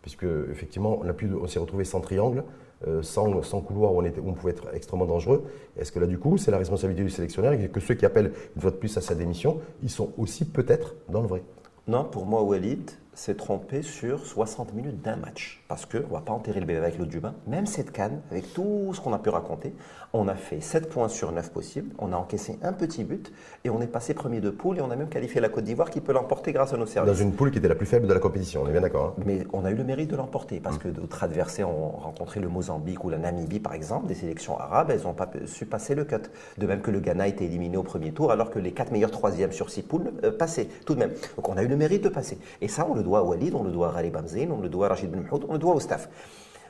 [0.02, 2.42] Puisque, effectivement, on, on s'est retrouvé sans triangle,
[2.88, 5.44] euh, sans, couloir où on, était, où on, pouvait être extrêmement dangereux.
[5.76, 8.32] Est-ce que là, du coup, c'est la responsabilité du sélectionneur et que ceux qui appellent
[8.56, 11.42] une fois de plus à sa démission, ils sont aussi peut-être dans le vrai?
[11.86, 15.62] Non, pour moi, Walid, s'est trompé sur 60 minutes d'un match.
[15.68, 17.34] Parce qu'on ne va pas enterrer le bébé avec l'eau du bain.
[17.46, 19.74] Même cette canne, avec tout ce qu'on a pu raconter,
[20.12, 21.90] on a fait 7 points sur 9 possibles.
[21.98, 23.32] On a encaissé un petit but
[23.64, 25.90] et on est passé premier de poule et on a même qualifié la Côte d'Ivoire
[25.90, 27.12] qui peut l'emporter grâce à nos services.
[27.12, 29.14] Dans une poule qui était la plus faible de la compétition, on est bien d'accord.
[29.18, 29.22] Hein.
[29.26, 30.80] Mais on a eu le mérite de l'emporter parce mm.
[30.80, 34.90] que d'autres adversaires ont rencontré le Mozambique ou la Namibie par exemple, des sélections arabes,
[34.90, 36.16] elles n'ont pas su passer le cut.
[36.58, 38.92] De même que le Ghana a été éliminé au premier tour alors que les 4
[38.92, 41.12] meilleurs troisièmes sur 6 poules euh, passaient tout de même.
[41.36, 42.38] Donc on a eu le mérite de passer.
[42.60, 44.68] Et ça, on le doit à Walid, on le doit à Rali Bamzain, on le
[44.68, 46.08] doit à Rachid Ben on le doit au staff.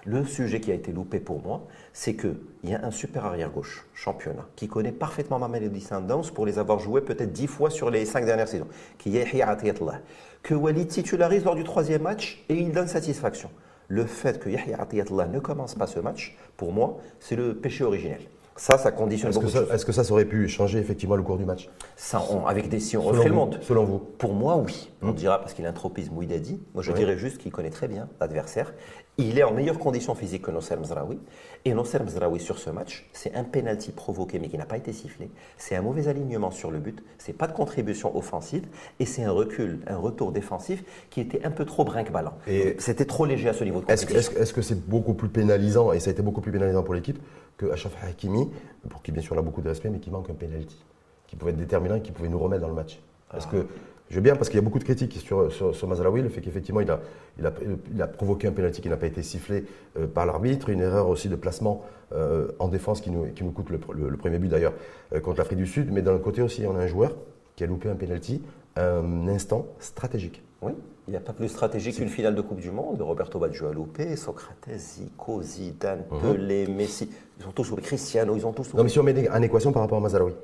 [0.07, 3.87] Le sujet qui a été loupé pour moi, c'est qu'il y a un super arrière-gauche,
[3.93, 8.07] championnat, qui connaît parfaitement Mamelody Sundowns pour les avoir joués peut-être dix fois sur les
[8.07, 10.01] cinq dernières saisons, qui est Yahya Atiyatullah,
[10.43, 13.51] que Walid titularise lors du troisième match et il donne satisfaction.
[13.89, 17.85] Le fait que Yahya Atiyatullah ne commence pas ce match, pour moi, c'est le péché
[17.85, 18.21] originel.
[18.61, 21.23] Ça, ça conditionne est-ce beaucoup que ça, Est-ce que ça, aurait pu changer effectivement le
[21.23, 21.71] cours du match?
[21.97, 23.59] Ça, Avec des si on refait le monde.
[23.63, 24.91] Selon vous Pour moi, oui.
[25.01, 25.15] On hmm.
[25.15, 26.13] dira parce qu'il a un tropisme.
[26.13, 28.75] Moi, je dirais juste qu'il connaît très bien l'adversaire.
[29.17, 31.19] Il est en meilleure condition physique que Nosser Mzraoui.
[31.65, 34.93] Et Nosser Mzraoui, sur ce match, c'est un penalty provoqué mais qui n'a pas été
[34.93, 35.31] sifflé.
[35.57, 37.03] C'est un mauvais alignement sur le but.
[37.17, 38.67] C'est pas de contribution offensive.
[38.99, 42.35] Et c'est un recul, un retour défensif qui était un peu trop brinque-ballant.
[42.77, 44.33] C'était trop léger à ce niveau de compétition.
[44.39, 47.19] Est-ce que c'est beaucoup plus pénalisant, et ça a été beaucoup plus pénalisant pour l'équipe,
[47.61, 48.49] que Achraf Hakimi,
[48.89, 50.83] pour qui bien sûr on a beaucoup de respect, mais qui manque un penalty,
[51.27, 53.01] qui pouvait être déterminant et qui pouvait nous remettre dans le match.
[53.29, 53.53] Parce ah.
[53.53, 53.67] que
[54.09, 56.41] je veux bien, parce qu'il y a beaucoup de critiques sur, sur, Mazraoui, le fait
[56.41, 57.01] qu'effectivement il a,
[57.39, 57.53] il, a,
[57.95, 59.67] il a, provoqué un penalty qui n'a pas été sifflé
[59.99, 63.53] euh, par l'arbitre, une erreur aussi de placement euh, en défense qui nous, qui nous
[63.53, 63.79] coûte le,
[64.17, 64.73] premier but d'ailleurs
[65.13, 67.15] euh, contre l'Afrique du Sud, mais d'un côté aussi on a un joueur
[67.55, 68.43] qui a loupé un penalty
[68.77, 70.43] un instant stratégique.
[70.63, 70.73] Oui,
[71.09, 73.01] il n'y a pas plus stratégique qu'une finale de Coupe du Monde.
[73.01, 76.21] Roberto Baggio a loupé, Socrates, Zico, Zidane, mhm.
[76.21, 77.83] Pelé, Messi, ils ont tous loupé.
[77.83, 78.77] Cristiano, ils ont tous loupé.
[78.79, 80.35] Non, mais si on met en équation par rapport à Mazaraoui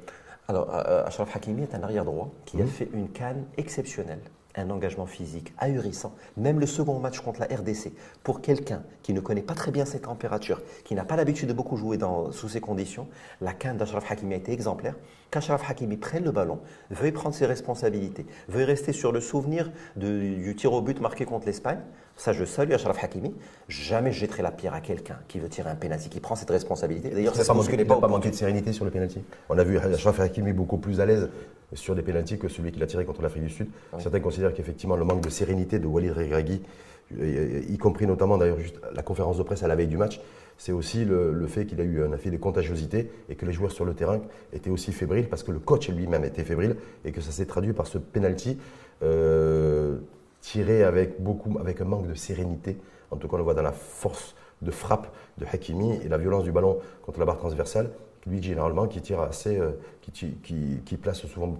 [0.48, 2.68] Alors, euh, Achraf Hakimi est un arrière-droit qui a mhm.
[2.68, 4.20] fait une canne exceptionnelle
[4.56, 6.14] un engagement physique ahurissant.
[6.36, 7.92] Même le second match contre la RDC,
[8.22, 11.52] pour quelqu'un qui ne connaît pas très bien ses températures, qui n'a pas l'habitude de
[11.52, 13.08] beaucoup jouer dans, sous ces conditions,
[13.40, 14.94] la canne d'Ashraf Hakimi a été exemplaire.
[15.30, 20.54] Qu'Ashraf Hakimi prenne le ballon, veuille prendre ses responsabilités, veuille rester sur le souvenir du
[20.56, 21.80] tir au but marqué contre l'Espagne.
[22.16, 23.34] Ça, je salue Ashraf Hakimi.
[23.68, 26.48] Jamais je jetterai la pierre à quelqu'un qui veut tirer un penalty, qui prend cette
[26.48, 27.10] responsabilité.
[27.10, 29.22] D'ailleurs, ça ne pas, pas manqué de sérénité sur le penalty.
[29.50, 31.28] On a vu Ashraf Hakimi beaucoup plus à l'aise
[31.72, 33.68] sur des pénaltys que celui qu'il a tiré contre l'Afrique du Sud.
[33.98, 36.62] Certains considèrent qu'effectivement le manque de sérénité de Walid Regragui,
[37.10, 40.20] y compris notamment d'ailleurs juste la conférence de presse à la veille du match,
[40.58, 43.72] c'est aussi le, fait qu'il a eu un effet de contagiosité et que les joueurs
[43.72, 44.20] sur le terrain
[44.52, 47.72] étaient aussi fébriles parce que le coach lui-même était fébrile et que ça s'est traduit
[47.72, 48.58] par ce penalty
[49.02, 49.98] euh,
[50.40, 52.78] tiré avec, beaucoup, avec un manque de sérénité.
[53.10, 56.16] En tout cas, on le voit dans la force de frappe de Hakimi et la
[56.16, 57.90] violence du ballon contre la barre transversale
[58.26, 59.72] lui généralement qui tire assez, euh,
[60.12, 61.56] qui, place souvent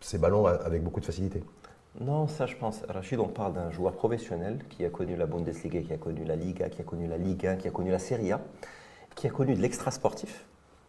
[0.00, 1.42] ses ballons avec beaucoup de facilité.
[2.00, 2.82] Non, ça je pense.
[2.88, 6.36] Rachid, on parle d'un joueur professionnel qui a connu la Bundesliga, qui a connu la
[6.36, 8.40] Liga, qui a connu la Ligue 1, qui a connu la Serie A,
[9.14, 10.44] qui a connu de l'extra sportif,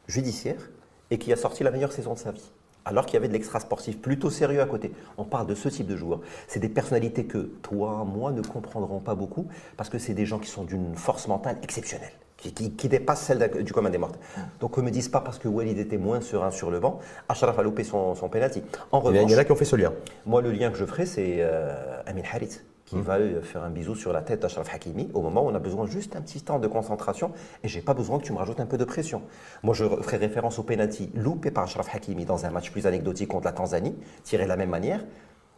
[0.07, 0.69] judiciaire,
[1.10, 2.51] et qui a sorti la meilleure saison de sa vie.
[2.86, 4.91] Alors qu'il y avait de l'extra sportif plutôt sérieux à côté.
[5.17, 6.21] On parle de ce type de joueurs.
[6.47, 10.39] C'est des personnalités que toi, moi ne comprendrons pas beaucoup parce que c'est des gens
[10.39, 12.13] qui sont d'une force mentale exceptionnelle
[12.49, 14.12] qui, dépasse celle du commun des morts.
[14.60, 16.99] Donc, ne me disent pas parce que Walid était moins serein sur le banc,
[17.30, 18.63] Achraf a loupé son, son penalty.
[18.91, 19.93] En revanche, il y en a qui ont fait ce lien.
[20.25, 23.01] Moi, le lien que je ferai, c'est euh, Amin Harit qui hmm.
[23.01, 25.86] va faire un bisou sur la tête d'Achraf Hakimi au moment où on a besoin
[25.86, 27.32] juste un petit temps de concentration
[27.63, 29.21] et j'ai pas besoin que tu me rajoutes un peu de pression.
[29.63, 33.30] Moi, je ferai référence au penalty loupé par Achraf Hakimi dans un match plus anecdotique
[33.30, 35.06] contre la Tanzanie, tiré de la même manière.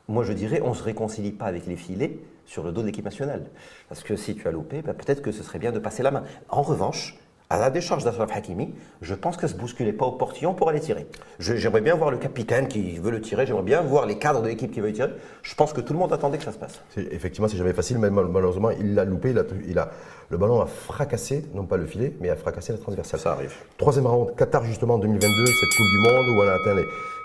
[0.08, 2.88] Moi, je dirais, on ne se réconcilie pas avec les filets sur le dos de
[2.88, 3.50] l'équipe nationale.
[3.88, 6.12] Parce que si tu as loupé, ben, peut-être que ce serait bien de passer la
[6.12, 6.24] main.
[6.50, 7.18] En revanche,
[7.54, 10.70] à la décharge d'Ashraf Hakimi, je pense que ne se bousculait pas au portillon pour
[10.70, 11.06] aller tirer.
[11.38, 14.48] J'aimerais bien voir le capitaine qui veut le tirer, j'aimerais bien voir les cadres de
[14.48, 15.12] l'équipe qui veulent tirer.
[15.44, 16.82] Je pense que tout le monde attendait que ça se passe.
[16.98, 19.36] Effectivement, c'est jamais facile, mais malheureusement, il l'a loupé,
[19.68, 19.92] il a,
[20.32, 23.20] le ballon a fracassé, non pas le filet, mais a fracassé la transversale.
[23.20, 23.54] Ça arrive.
[23.78, 26.74] Troisième round, Qatar justement en 2022, cette Coupe du Monde où on a atteint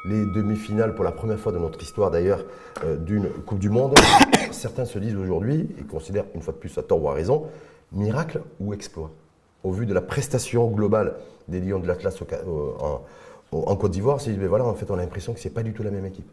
[0.05, 2.45] les, demi-finales pour la première fois de notre histoire d'ailleurs
[2.85, 3.95] euh, d'une Coupe du Monde.
[4.51, 7.47] Certains se disent aujourd'hui, et considèrent une fois de plus à tort ou à raison,
[7.93, 9.11] miracle ou exploit?
[9.69, 13.03] Au vu de la prestation globale des Lions de l'Atlas en,
[13.53, 15.83] en, Côte d'Ivoire, c'est voilà, en fait, on a l'impression que c'est pas du tout
[15.83, 16.29] la même équipe.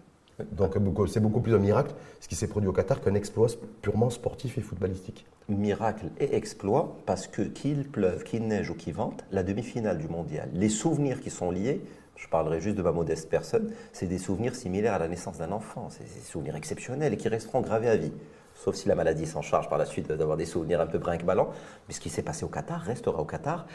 [0.52, 0.76] Donc
[1.08, 3.48] c'est beaucoup plus un miracle ce qui s'est produit au Qatar qu'un exploit
[3.82, 5.26] purement sportif et footballistique.
[5.48, 10.10] Miracle et exploit parce que qu'il pleuve, qu'il neige ou qu'il vente, la demi-finale du
[10.10, 11.82] mondial, les souvenirs qui sont liés,
[12.18, 15.54] je parlerai juste de ma modeste personne, c'est des souvenirs similaires à la naissance d'un
[15.54, 18.12] enfant, c'est des souvenirs exceptionnels et qui resteront gravés à vie
[18.56, 21.52] sauf si la maladie s'en charge par la suite d'avoir des souvenirs un peu brinque-ballant.
[21.88, 23.68] Mais ce qui s'est passé au Qatar restera au Qatar.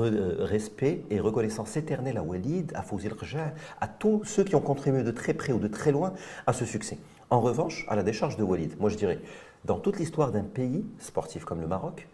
[0.00, 4.60] Euh, respect et reconnaissance éternelle à Walid, à Fouzil Rja, à tous ceux qui ont
[4.60, 6.14] contribué de très près ou de très loin
[6.46, 6.98] à ce succès.
[7.28, 9.20] En revanche, à la décharge de Walid, moi je dirais,
[9.66, 12.08] dans toute l'histoire d'un pays sportif comme le Maroc,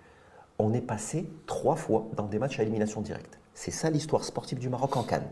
[0.59, 3.39] on est passé trois fois dans des matchs à élimination directe.
[3.55, 5.29] C'est ça l'histoire sportive du Maroc en Cannes.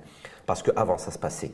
[0.47, 1.53] Parce qu'avant, ça se passait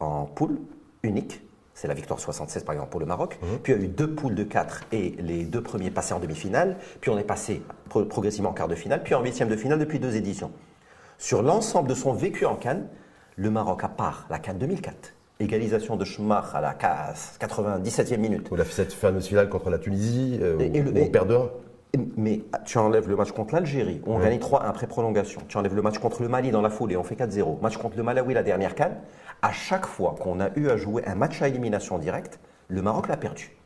[0.00, 0.58] en poule
[1.02, 1.40] unique,
[1.76, 3.38] c'est la victoire 76 par exemple pour le Maroc.
[3.42, 3.58] Mhm.
[3.62, 6.18] Puis il y a eu deux poules de 4 et les deux premiers passés en
[6.18, 6.76] demi-finale.
[7.00, 10.00] Puis on est passé progressivement en quart de finale, puis en huitième de finale depuis
[10.00, 10.50] deux éditions.
[11.18, 12.88] Sur l'ensemble de son vécu en Cannes,
[13.36, 18.50] le Maroc, à part la Cannes 2004, égalisation de Schmach à la 97e minute.
[18.50, 21.50] Ou la cette fameuse finale contre la Tunisie, euh, et, où, on perd
[22.16, 25.40] mais tu enlèves le match contre l'Algérie, on gagne 3-1 après prolongation.
[25.48, 27.60] Tu enlèves le match contre le Mali dans la foulée, on fait 4-0.
[27.62, 28.96] Match contre le Malawi, la dernière canne
[29.42, 33.08] à chaque fois qu'on a eu à jouer un match à élimination directe, le Maroc
[33.08, 33.56] l'a perdu.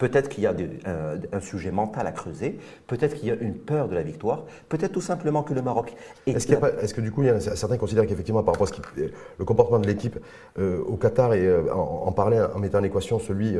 [0.00, 0.54] Peut-être qu'il y a
[0.86, 4.44] euh, un sujet mental à creuser, peut-être qu'il y a une peur de la victoire,
[4.70, 5.94] peut-être tout simplement que le Maroc
[6.26, 6.30] est.
[6.30, 8.80] Est-ce, que du coup, il y a certains considèrent qu'effectivement, par rapport à ce qui,
[9.38, 10.18] le comportement de l'équipe
[10.58, 13.56] euh, au Qatar et euh, en, parler en mettant en équation celui,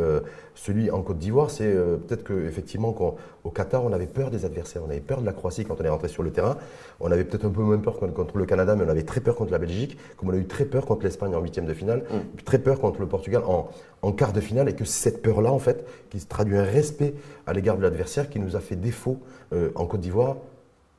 [0.55, 4.91] celui en Côte d'Ivoire, c'est peut-être qu'effectivement, qu'au Qatar, on avait peur des adversaires, on
[4.91, 6.57] avait peur de la Croatie quand on est rentré sur le terrain,
[7.01, 9.37] on avait peut-être un peu moins peur contre le Canada, mais on avait très peur
[9.37, 12.05] contre la Belgique, comme on a eu très peur contre l'Espagne en huitième de finale,
[12.11, 12.19] mm.
[12.37, 13.69] puis très peur contre le Portugal en,
[14.01, 17.15] en quart de finale, et que cette peur-là, en fait, qui traduit un respect
[17.47, 19.19] à l'égard de l'adversaire qui nous a fait défaut
[19.53, 20.37] euh, en Côte d'Ivoire.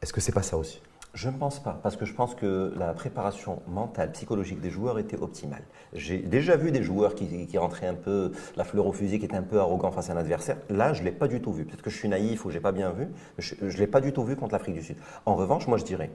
[0.04, 0.80] Est-ce que c'est pas ça aussi?
[1.13, 4.98] Je ne pense pas, parce que je pense que la préparation mentale, psychologique des joueurs
[4.98, 5.63] était optimale.
[5.91, 9.36] J'ai déjà vu des joueurs qui, rentraient un peu, la fleur au fusil, qui étaient
[9.36, 10.56] un peu arrogants face à un adversaire.
[10.70, 11.65] Là, je ne l'ai pas du tout vu.
[11.65, 13.08] Peut-être que je suis naïf ou je n'ai pas bien vu,
[13.39, 14.96] je ne l'ai pas du tout vu contre l'Afrique du Sud.
[15.26, 16.12] En revanche, moi je dirais,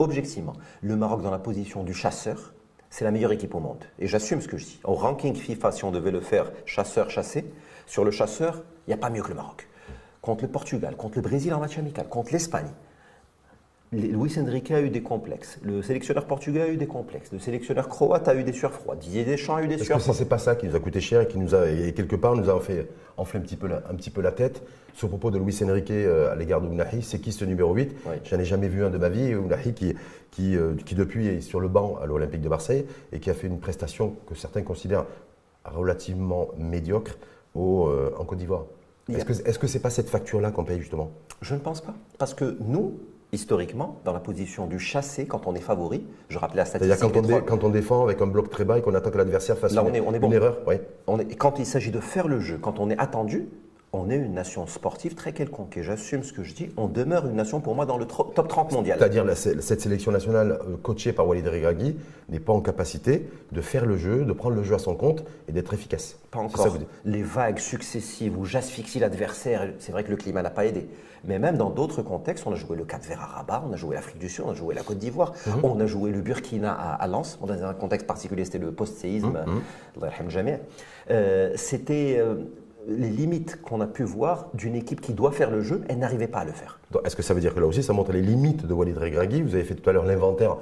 [0.00, 2.52] objectivement, le Maroc dans la position du chasseur
[2.90, 3.84] c'est la meilleure équipe au monde.
[3.98, 4.80] Et j'assume ce que je dis.
[4.84, 7.46] Au ranking FIFA, si on devait le faire chasseur-chassé,
[7.90, 9.68] sur le chasseur, il n'y a pas mieux que le Maroc.
[10.22, 12.70] Contre le Portugal, contre le Brésil en match amical, contre l'Espagne,
[13.92, 15.58] Luis Enrique a eu des complexes.
[15.64, 17.32] Le sélectionneur portugais a eu des complexes.
[17.32, 18.94] Le sélectionneur croate a eu des surfroids.
[18.94, 20.12] Didier Deschamps a eu des surfroids.
[20.12, 22.14] que c'est pas ça qui nous a coûté cher et qui nous a, et quelque
[22.14, 24.62] part, nous a fait enfler un petit peu la, un petit peu la tête
[24.94, 27.96] Ce propos de Luis Enrique euh, à l'égard de Ounahi, c'est qui ce numéro 8
[28.06, 28.14] Oui.
[28.22, 29.34] J'en ai jamais vu un de ma vie.
[29.34, 29.96] Ounahi qui,
[30.30, 33.34] qui, euh, qui depuis est sur le banc à l'Olympique de Marseille et qui a
[33.34, 35.06] fait une prestation que certains considèrent
[35.64, 37.16] relativement médiocre
[37.54, 38.64] au, euh, en Côte d'Ivoire.
[39.08, 41.10] Est-ce que que c'est pas cette facture-là qu'on paye justement?
[41.42, 41.94] Je ne pense pas.
[42.18, 42.94] Parce que nous,
[43.32, 47.00] historiquement, dans la position du chassé, quand on est favori, je rappelais la statistique.
[47.00, 49.18] quand, on dé- quand on défend avec un bloc très bas et qu'on attend que
[49.18, 50.32] l'adversaire fasse Là, une, on est- on est une bon.
[50.32, 50.76] erreur, oui.
[51.08, 53.48] on est- quand il s'agit de faire le jeu, quand on est attendu,
[53.92, 55.76] on est une nation sportive très quelconque.
[55.76, 58.46] Et j'assume ce que je dis, on demeure une nation pour moi dans le top
[58.48, 58.98] 30 mondial.
[58.98, 61.96] C'est-à-dire cette sélection nationale euh, coachée par Walid Regragui
[62.28, 65.24] n'est pas en capacité de faire le jeu, de prendre le jeu à son compte
[65.48, 66.16] et d'être efficace.
[66.30, 66.68] Pas ça encore.
[66.68, 66.78] vous.
[67.04, 70.86] Les vagues successives où j'asphyxie l'adversaire, c'est vrai que le climat n'a pas aidé.
[71.24, 73.76] Mais même dans d'autres contextes, on a joué le Cap Vert à Rabat, on a
[73.76, 75.64] joué l'Afrique du Sud, on a joué la Côte d'Ivoire, Mhm.
[75.64, 77.38] on a joué le Burkina à, Lens.
[77.44, 79.38] Dans un contexte particulier, c'était le post-séisme.
[80.28, 80.52] Jami'.
[81.10, 82.36] Euh, c'était euh,
[82.90, 86.28] les limites qu'on a pu voir d'une équipe qui doit faire le jeu, elle n'arrivait
[86.28, 86.80] pas à le faire.
[87.04, 89.42] Est-ce que ça veut dire que là aussi, ça montre les limites de Walid Regragui?
[89.42, 90.56] Vous avez fait tout à l'heure l'inventaire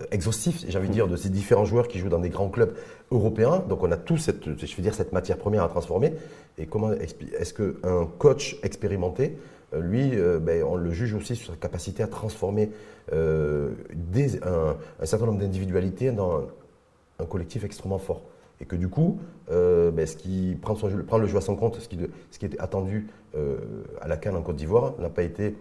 [0.00, 2.48] euh, exhaustif, j'ai envie de dire, de ces différents joueurs qui jouent dans des grands
[2.48, 2.74] clubs
[3.10, 3.62] européens.
[3.68, 6.14] Donc on a tous cette, je veux dire, cette matière première à transformer.
[6.58, 9.36] Et comment est-ce qu'un coach expérimenté,
[9.74, 12.70] euh, lui, euh, ben, on le juge aussi sur sa capacité à transformer
[13.12, 13.76] un
[15.04, 16.44] certain nombre d'individualités dans un,
[17.18, 18.22] un collectif extrêmement fort?
[18.60, 19.18] Et que du coup,
[19.50, 20.74] euh, ben, ce qui prend,
[21.18, 23.58] le jeu à son compte, ce qui, était attendu euh,
[24.00, 25.56] à la Cannes en Côte d'Ivoire, n'a pas été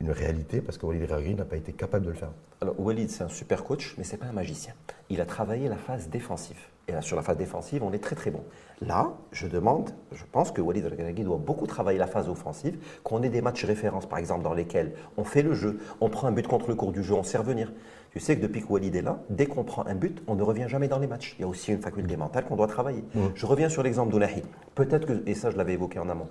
[0.00, 2.30] une réalité parce que Walid Regragui n'a pas été capable de le faire.
[2.60, 4.74] Alors, Walid, c'est un super coach, mais ce n'est pas un magicien.
[5.10, 6.58] Il a travaillé la phase défensive.
[6.88, 8.42] Et là, sur la phase défensive, on est très très bon.
[8.80, 13.22] Là, je demande, je pense que Walid Regragui doit beaucoup travailler la phase offensive, qu'on
[13.22, 16.32] ait des matchs références, par exemple, dans lesquels on fait le jeu, on prend un
[16.32, 17.72] but contre le cours du jeu, on sait revenir.
[18.12, 20.42] Tu sais que depuis que Walid est là, dès qu'on prend un but, on ne
[20.42, 21.34] revient jamais dans les matchs.
[21.38, 23.04] Il y a aussi une faculté mentale qu'on doit travailler.
[23.34, 24.42] Je reviens sur l'exemple d'Ounahi.
[24.74, 26.28] Peut-être que, et ça je l'avais évoqué en amont,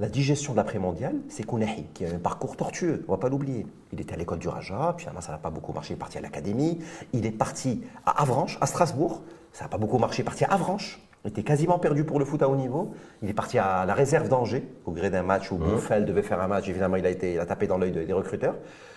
[0.00, 3.66] la digestion d'après-mondial, c'est Kounahi, qui a un parcours tortueux, on ne va pas l'oublier.
[3.92, 6.00] Il était à l'école du Raja, puis finalement ça n'a pas beaucoup marché, il est
[6.00, 6.80] parti à l'académie.
[7.12, 10.44] Il est parti à Avranches, à Strasbourg, ça n'a pas beaucoup marché, il est parti
[10.44, 11.00] à Avranches.
[11.24, 12.92] Il était quasiment perdu pour le foot à haut niveau.
[13.22, 16.40] Il est parti à la réserve d'Angers, au gré d'un match où Bouffel devait faire
[16.40, 16.68] un match.
[16.68, 18.56] Évidemment, il a, été, il a tapé dans l'œil de- des recruteurs.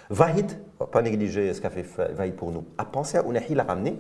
[0.10, 3.56] Vahid, va pas négliger ce qu'a fait Vahid pour nous, a pensé à Ounahi, il
[3.56, 3.98] l'a ramené.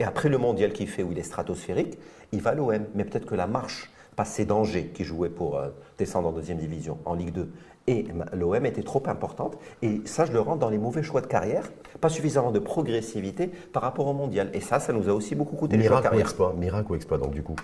[0.00, 1.98] Et après le mondial qu'il fait, où il est stratosphérique,
[2.32, 2.84] il va à l'OM.
[2.94, 6.98] Mais peut-être que la marche passée d'Angers, qui jouait pour euh, descendre en deuxième division,
[7.06, 7.50] en Ligue 2,
[7.86, 9.58] et l'OM était trop importante.
[9.82, 11.70] Et ça, je le rentre dans les mauvais choix de carrière.
[12.00, 14.50] Pas suffisamment de progressivité par rapport au mondial.
[14.54, 17.32] Et ça, ça nous a aussi beaucoup coûté Miracle ou exploit Miracle ou exploit, donc
[17.32, 17.56] du coup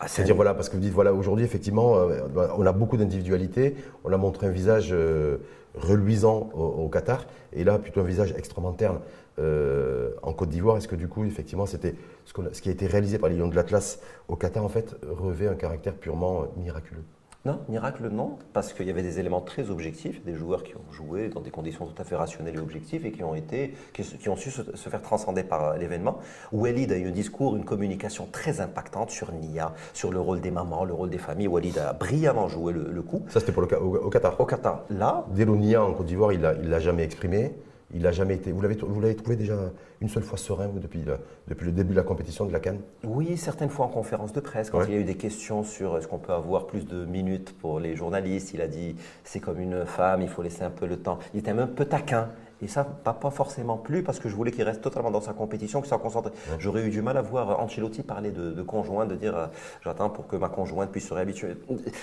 [0.00, 2.20] Ah, c'est C'est-à-dire, voilà, parce que vous dites, voilà, aujourd'hui, effectivement, euh,
[2.56, 5.38] on a beaucoup d'individualité, on a montré un visage euh,
[5.74, 9.00] reluisant au, au Qatar, et là, plutôt un visage extrêmement terne
[9.38, 10.76] euh, en Côte d'Ivoire.
[10.76, 13.48] Est-ce que du coup, effectivement, c'était ce, ce qui a été réalisé par les Lions
[13.48, 17.02] de l'Atlas au Qatar, en fait, revêt un caractère purement miraculeux?
[17.46, 20.92] Non, miracle non, parce qu'il y avait des éléments très objectifs, des joueurs qui ont
[20.92, 24.02] joué dans des conditions tout à fait rationnelles et objectives et qui ont, été, qui,
[24.02, 26.20] qui ont su se, se faire transcender par euh, l'événement.
[26.52, 30.50] Walid a eu un discours, une communication très impactante sur Nia, sur le rôle des
[30.50, 31.48] mamans, le rôle des familles.
[31.48, 33.22] Walid a brillamment joué le, le coup.
[33.28, 34.40] Ça, c'était pour le, Ca- au, au Qatar.
[34.40, 37.52] Au Qatar, là, Delonia en Côte d'Ivoire, il ne l'a jamais exprimé.
[37.92, 38.50] Il n'a jamais été.
[38.52, 39.54] Vous l'avez vous l'avez trouvé déjà
[40.00, 41.18] une seule fois serein, vous, depuis, le-
[41.48, 42.80] depuis le début de la compétition de la Cannes?
[43.04, 44.86] Oui, certaines fois en conférence de presse, quand Ouais.
[44.88, 47.78] il y a eu des questions sur est-ce qu'on peut avoir plus de minutes pour
[47.80, 50.96] les journalistes, il a dit c'est comme une femme, il faut laisser un peu le
[50.96, 51.18] temps.
[51.34, 52.28] Il était même un peu taquin.
[52.62, 55.34] Et ça m'a pas forcément plu parce que je voulais qu'il reste totalement dans sa
[55.34, 56.30] compétition, qu'il soit concentré.
[56.58, 59.46] J'aurais eu du mal à voir Ancelotti parler de, de conjoint, de dire euh,
[59.82, 61.56] j'attends pour que ma conjointe puisse se réhabituer.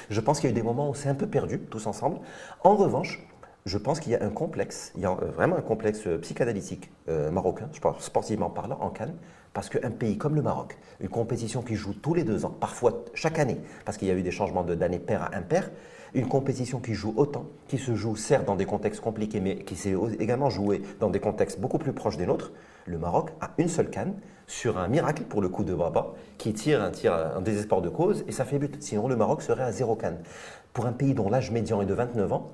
[0.10, 2.17] Je pense qu'il y a eu des moments où c'est un peu perdu, tous ensemble.
[2.63, 3.26] En revanche,
[3.65, 7.69] je pense qu'il y a un complexe, euh, vraiment un complexe euh, psychanalytique euh, marocain,
[7.74, 9.15] je parle sportivement parlant, en Cannes,
[9.54, 13.04] parce qu'un pays comme le Maroc, une compétition qui joue tous les deux ans, parfois
[13.13, 15.69] chaque année, parce qu'il y a eu des changements de- d'année pair à impair,
[16.13, 19.76] une compétition qui joue autant, qui se joue certes dans des contextes compliqués, mais qui
[19.76, 22.52] s'est également jouée dans des contextes beaucoup plus proches des nôtres,
[22.86, 24.15] le Maroc a une seule canne
[24.47, 28.32] sur un miracle pour le coup de Baba, qui tire un désespoir de cause et
[28.32, 28.82] ça fait but.
[28.82, 30.17] Sinon, le Maroc serait à zéro canne.
[30.74, 32.52] Pour un pays dont l'âge médian est de 29 ans,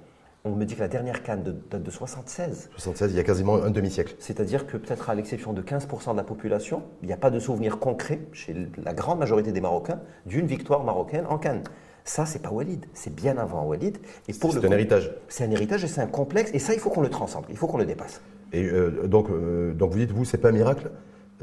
[0.48, 2.70] on me dit que la dernière canne de- date de 76.
[2.78, 4.16] 76, il y a quasiment un demi-siècle.
[4.20, 7.40] C'est-à-dire que peut-être à l'exception de 15% de la population, il n'y a pas de
[7.40, 11.64] souvenir concret chez la grande majorité des Marocains d'une victoire marocaine en Cannes.
[12.04, 13.98] Ça, c'est pas Walid, c'est bien avant Walid.
[14.30, 15.12] Et pour C'est un héritage.
[15.28, 16.52] C'est un héritage et c'est un complexe.
[16.54, 18.22] Et ça, il faut qu'on le transcende, il faut qu'on le dépasse.
[18.54, 20.90] Et euh, donc, euh, donc vous dites, vous, c'est pas un miracle?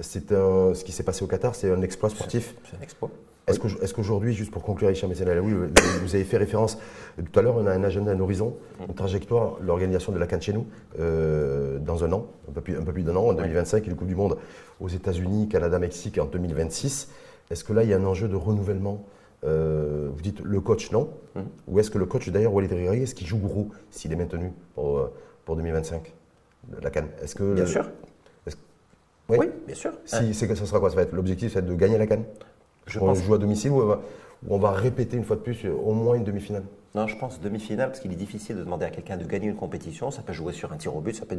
[0.01, 2.55] C'est un, ce qui s'est passé au Qatar, c'est un exploit sportif.
[2.71, 3.11] C'est un exploit.
[3.47, 6.79] Est-ce que- qu'aujourd'hui, juste pour conclure, Hicham Essel Alaoui, vous avez fait référence
[7.31, 8.57] tout à l'heure, on a un agenda, un horizon,
[8.89, 10.67] une trajectoire, l'organisation de la CAN chez nous,
[10.99, 14.15] euh, dans un an, un peu plus, d'un an, en 2025, et le Coupe du
[14.15, 14.39] Monde
[14.81, 17.11] aux États-Unis, Canada, Mexique en 2026.
[17.51, 19.05] Est-ce que là, il y a un enjeu de renouvellement
[19.45, 21.43] euh, Vous dites le coach, non Mhm.
[21.69, 24.53] Ou est-ce que le coach, d'ailleurs, Walid Regragui, est-ce qu'il joue gros s'il est maintenu
[24.75, 25.13] pour, euh,
[25.45, 26.15] pour 2025
[26.81, 27.05] La CAN?
[27.23, 27.91] Est-ce que Bien sûr.
[29.29, 29.39] Oui.
[29.41, 29.93] Oui, bien sûr.
[30.05, 30.91] Si, c'est que ça sera quoi?
[30.91, 32.23] Ça va être l'objectif, c'est de gagner la CAN
[32.87, 34.01] Je on pense- joue à domicile ou on, va,
[34.47, 36.65] ou on va répéter une fois de plus euh, au moins une demi-finale?
[36.95, 39.57] Non, je pense demi-finale, parce qu'il est difficile de demander à quelqu'un de gagner une
[39.57, 40.11] compétition.
[40.13, 41.37] Ça peut jouer sur un tir au but, ça peut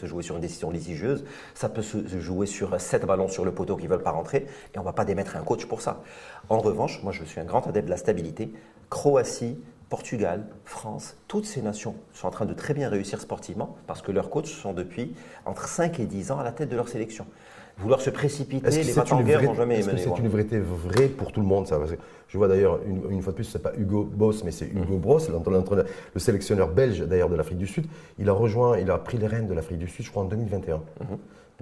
[0.00, 3.44] se jouer sur une décision litigieuse, ça peut se se jouer sur sept ballons sur
[3.44, 5.66] le poteau qui ne veulent pas rentrer, et on ne va pas démettre un coach
[5.66, 6.00] pour ça.
[6.48, 8.52] En revanche, moi je suis un grand adepte de la stabilité.
[8.88, 14.02] Croatie, Portugal, France, toutes ces nations sont en train de très bien réussir sportivement, parce
[14.02, 16.88] que leurs coachs sont depuis entre 5 et 10 ans à la tête de leur
[16.88, 17.24] sélection.
[17.78, 21.08] Vouloir se précipiter, les en une, guerre n'ont jamais est-ce que c'est une vérité vraie
[21.08, 21.78] pour tout le monde ça?
[22.26, 24.64] Je vois d'ailleurs, une, une fois de plus, ce n'est pas Hugo Boss, mais c'est
[24.66, 27.86] Hugo Bros, l'entraîneur- le sélectionneur belge d'ailleurs de l'Afrique du Sud.
[28.18, 30.26] Il a rejoint, il a pris les rênes de l'Afrique du Sud, je crois, en
[30.26, 30.80] 2021.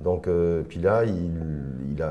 [0.02, 2.02] Donc, euh, puis là, il,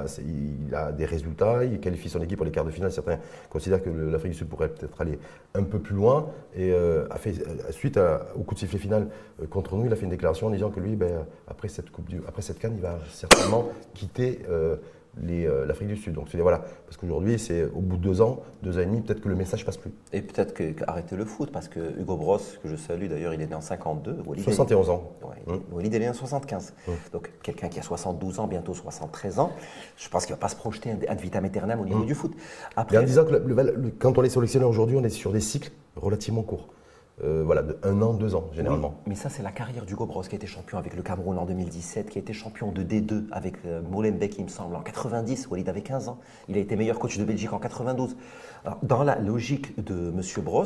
[0.73, 2.91] a, des résultats, il qualifie son équipe pour les quarts de finale.
[2.91, 3.19] Certains
[3.49, 5.19] considèrent que l'Afrique du Sud pourrait peut-être aller
[5.53, 6.27] un peu plus loin.
[6.55, 7.99] Et euh, a fait, euh, suite
[8.35, 9.07] au coup de sifflet final
[9.49, 12.09] contre nous, il a fait une déclaration en disant que lui, ben, après cette coupe
[12.27, 14.39] après cette canne, il va certainement quitter
[15.21, 16.13] l'Afrique du Sud.
[16.13, 19.01] Donc, c'est voilà, parce qu'aujourd'hui, c'est au bout de deux ans, deux ans et demi,
[19.01, 19.91] peut-être que le message passe plus.
[20.11, 23.33] Et peut-être que, que arrêter le foot, parce que Hugo Bros, que je salue d'ailleurs,
[23.33, 24.17] il est né en 52.
[24.25, 25.11] Walid est- 71 ans.
[25.23, 26.73] Ouais, Walid est né en 75.
[27.11, 29.51] Donc quelqu'un qui a 72 ans, bientôt 73 ans,
[29.97, 32.33] je pense qu'il ne va pas se projeter ad vitam aeternam au niveau du foot.
[32.91, 35.31] Et en disant que le- le- le- quand on est sélectionneur aujourd'hui, on est sur
[35.31, 36.69] des cycles relativement courts.
[37.23, 38.95] Euh, voilà, de un an, deux ans, généralement.
[39.05, 41.45] Mais ça, c'est la carrière d'Hugo Bros qui a été champion avec le Cameroun en
[41.45, 45.47] 2017, qui a été champion de D2 avec euh, Molenbeek, il me semble, en 90.
[45.51, 46.17] Walid avait 15 ans.
[46.49, 48.15] Il a été meilleur coach de Belgique en 92.
[48.65, 50.63] Alors, dans la logique de Monsieur Bros,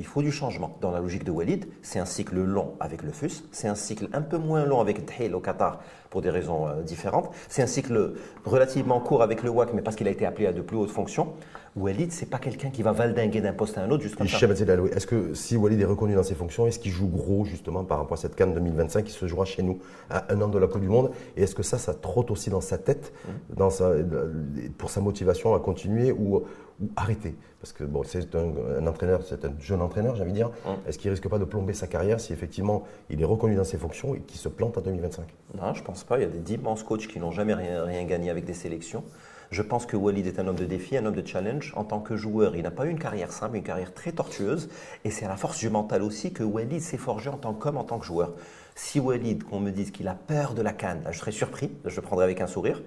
[0.00, 0.76] il faut du changement.
[0.80, 4.08] Dans la logique de Walid, c'est un cycle long avec le FUS, c'est un cycle
[4.14, 7.66] un peu moins long avec Dhel au Qatar pour des raisons euh, différentes, c'est un
[7.66, 10.76] cycle relativement court avec le WAC, mais parce qu'il a été appelé à de plus
[10.76, 11.34] hautes fonctions.
[11.76, 14.02] Walid, c'est pas quelqu'un qui va valdinguer d'un poste à un autre
[14.70, 17.84] Alaoui, Est-ce que si Walid est reconnu dans ses fonctions, est-ce qu'il joue gros justement
[17.84, 20.58] par rapport à cette canne 2025 qui se jouera chez nous à un an de
[20.58, 21.12] la Coupe du Monde?
[21.36, 23.12] Et est-ce que ça, ça trotte aussi dans sa tête,
[23.54, 23.92] dans sa,
[24.78, 26.42] pour sa motivation à continuer ou,
[26.80, 30.32] ou arrêter Parce que bon, c'est un, un entraîneur, c'est un jeune entraîneur, j'ai envie
[30.32, 30.50] de dire.
[30.86, 33.78] Est-ce qu'il risque pas de plomber sa carrière si effectivement il est reconnu dans ses
[33.78, 35.26] fonctions et qu'il se plante en 2025
[35.60, 36.18] Non, je pense pas.
[36.18, 39.04] Il y a des d'immenses coachs qui n'ont jamais rien, rien gagné avec des sélections.
[39.50, 41.72] Je pense que Walid est un homme de défi, un homme de challenge.
[41.76, 44.68] En tant que joueur, il n'a pas eu une carrière simple, une carrière très tortueuse.
[45.04, 47.76] Et c'est à la force du mental aussi que Walid s'est forgé en tant qu'homme,
[47.76, 48.32] en tant que joueur.
[48.76, 51.72] Si Walid, qu'on me dise qu'il a peur de la canne, là, je serais surpris,
[51.84, 52.80] je le prendrais avec un sourire,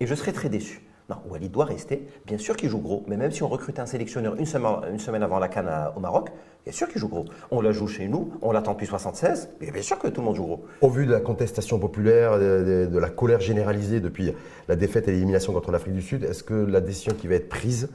[0.00, 0.82] et je serais très déçu.
[1.08, 2.06] Non, Walid doit rester.
[2.26, 4.98] Bien sûr qu'il joue gros, mais même si on recrute un sélectionneur une semaine, une
[4.98, 6.28] semaine avant la canne à- au Maroc,
[6.64, 7.24] bien sûr qu'il joue gros.
[7.50, 10.26] On la joue chez nous, on l'attend depuis 76, mais bien sûr que tout le
[10.26, 10.64] monde joue gros.
[10.82, 14.34] Au vu de la contestation populaire, de, la colère généralisée depuis
[14.68, 17.48] la défaite et l'élimination contre l'Afrique du Sud, est-ce que la décision qui va être
[17.48, 17.88] prise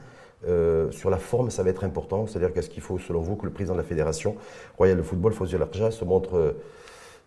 [0.48, 2.26] euh, sur la forme, ça va être important?
[2.26, 4.34] C'est-à-dire qu'est-ce qu'il faut, selon vous, que le président de la Fédération
[4.76, 6.52] royale de football, Fawzi Larja, se montre euh,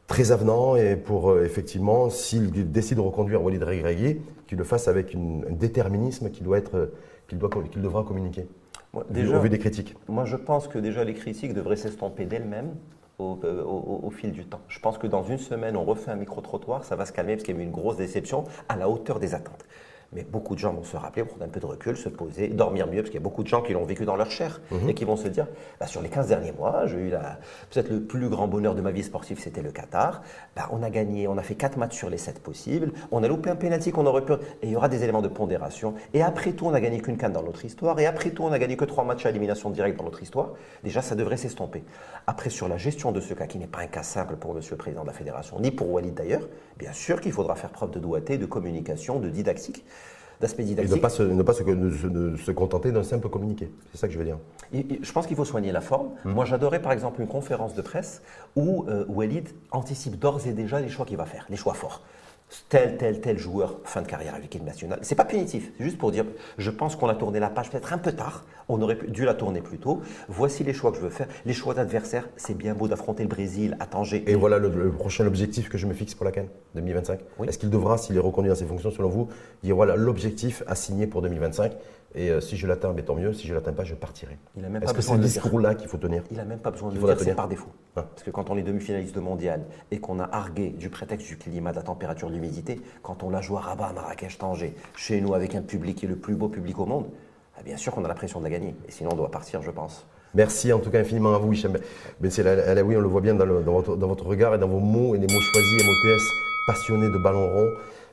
[0.08, 4.88] très avenant et pour euh, effectivement, s'il décide de reconduire Walid Regragui, qu'il le fasse
[4.88, 6.92] avec une- un déterminisme qu'il doit être,
[7.28, 8.48] qu'il doit, qu'il devra communiquer,
[8.94, 9.96] Moi, vu- au vu des critiques.
[10.08, 12.74] Moi, je pense que déjà les critiques devraient s'estomper d'elles-mêmes
[13.20, 14.62] au, euh, au- au fil du temps.
[14.70, 17.44] Je pense que dans une semaine, on refait un micro-trottoir, ça va se calmer parce
[17.44, 19.66] qu'il y a eu une grosse déception à la hauteur des attentes.
[20.14, 22.88] Mais beaucoup de gens vont se rappeler, prendre un peu de recul, se poser, dormir
[22.88, 24.94] mieux, parce qu'il y a beaucoup de gens qui l'ont vécu dans leur chair et
[24.94, 25.48] qui vont se dire
[25.80, 27.10] bah, sur les 15 derniers mois, j'ai eu
[27.70, 30.22] peut-être le plus grand bonheur de ma vie sportive, c'était le Qatar.
[30.56, 33.28] Bah, on a gagné, on a fait 4 matchs sur les 7 possibles, on a
[33.28, 34.34] loupé un penalty qu'on aurait pu.
[34.34, 35.94] Et il y aura des éléments de pondération.
[36.14, 38.00] Et après tout, on a gagné qu'une canne dans notre histoire.
[38.00, 40.54] Et après tout, on a gagné que 3 matchs à élimination directe dans notre histoire.
[40.84, 41.84] Déjà, ça devrait s'estomper.
[42.28, 44.74] Après, sur la gestion de ce cas, qui n'est pas un cas simple pour Monsieur
[44.74, 47.92] le Président de la Fédération, ni pour Walid d'ailleurs, bien sûr qu'il faudra faire preuve
[47.92, 49.86] de doigté, de communication, de didactique,
[50.84, 53.72] Et ne pas se, ne pas se, ne contenter d'un simple communiqué.
[53.92, 54.38] C'est ça que je veux dire.
[54.74, 56.10] Et- et Je pense qu'il faut soigner la forme.
[56.26, 58.22] Moi, j'adorais par exemple une conférence de presse
[58.56, 62.04] où euh, Walid anticipe d'ores et déjà les choix qu'il va faire, les choix forts.
[62.70, 65.00] Tel, tel, tel joueur, fin de carrière avec l'équipe nationale.
[65.02, 66.24] C'est pas punitif, c'est juste pour dire,
[66.58, 69.34] je pense qu'on a tourné la page peut-être un peu tard, on aurait dû la
[69.34, 70.02] tourner plus tôt.
[70.30, 71.28] Voici les choix que je veux faire.
[71.46, 74.24] Les choix d'adversaires, c'est bien beau d'affronter le Brésil à Tanger.
[74.28, 77.20] Et voilà le, le prochain objectif que je me fixe pour la CAN 2025.
[77.40, 77.48] Oui.
[77.48, 79.28] Est-ce qu'il devra, s'il est reconnu dans ses fonctions selon vous,
[79.64, 81.74] dire voilà l'objectif assigné pour 2025
[82.16, 83.34] Et euh, si je l'atteins, mais tant mieux.
[83.34, 84.38] Si je l'atteins pas, je partirai.
[84.82, 85.20] Est-ce que c'est dire.
[85.20, 87.70] discours-là qu'il faut tenir Il n'a même pas besoin de le dire, c'est par défaut.
[87.96, 88.04] Ah.
[88.10, 91.38] Parce que quand on est demi-finaliste de mondial et qu'on a argué du prétexte du
[91.38, 94.74] climat, de la température, de l'humidité, quand on l'a joué à Rabat, à Marrakech, Tanger,
[94.96, 97.08] chez nous avec un public qui est le plus beau public au monde,
[97.58, 98.76] ah, bien sûr qu'on a la pression de la gagner.
[98.88, 100.06] Et sinon, on doit partir, je pense.
[100.34, 101.74] Merci en tout cas infiniment à vous, Hicham
[102.20, 102.44] Ben c'est
[102.84, 104.80] oui, on le voit bien dans, le- dans votre, dans votre regard et dans vos
[104.80, 106.22] mots et les mots choisis, MOTS,
[106.68, 107.70] passionné de ballon rond.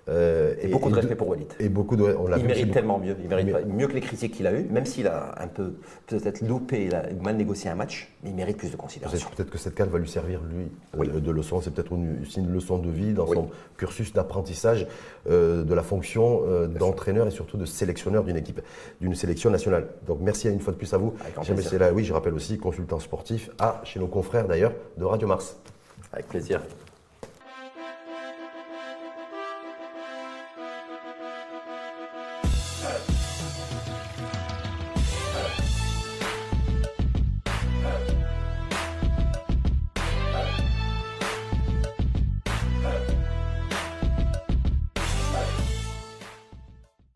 [0.08, 1.46] Euh, Et beaucoup de respect pour Walid.
[1.60, 3.16] Et beaucoup de, on l'a Il mérite tellement mieux.
[3.22, 5.46] Il mérite Mais- pas- mieux que les critiques qu'il a eues, même s'il a un
[5.48, 5.74] peu
[6.06, 9.28] peut-être loupé, il a mal négocié un match, mais il mérite plus de considération.
[9.34, 11.10] peut-être que cette cale va lui servir, lui, Oui.
[11.14, 11.60] euh, de leçon.
[11.60, 13.34] C'est peut-être une, aussi une leçon de vie dans Oui.
[13.36, 14.86] son cursus d'apprentissage
[15.30, 18.60] euh, de la fonction euh, d'entraîneur et surtout de sélectionneur d'une équipe,
[19.00, 19.86] d'une sélection nationale.
[20.06, 21.14] Donc merci une fois de plus à vous.
[21.62, 25.56] Sela, oui, je rappelle aussi consultant sportif à chez nos confrères d'ailleurs de Radio Mars.
[26.12, 26.60] Avec plaisir.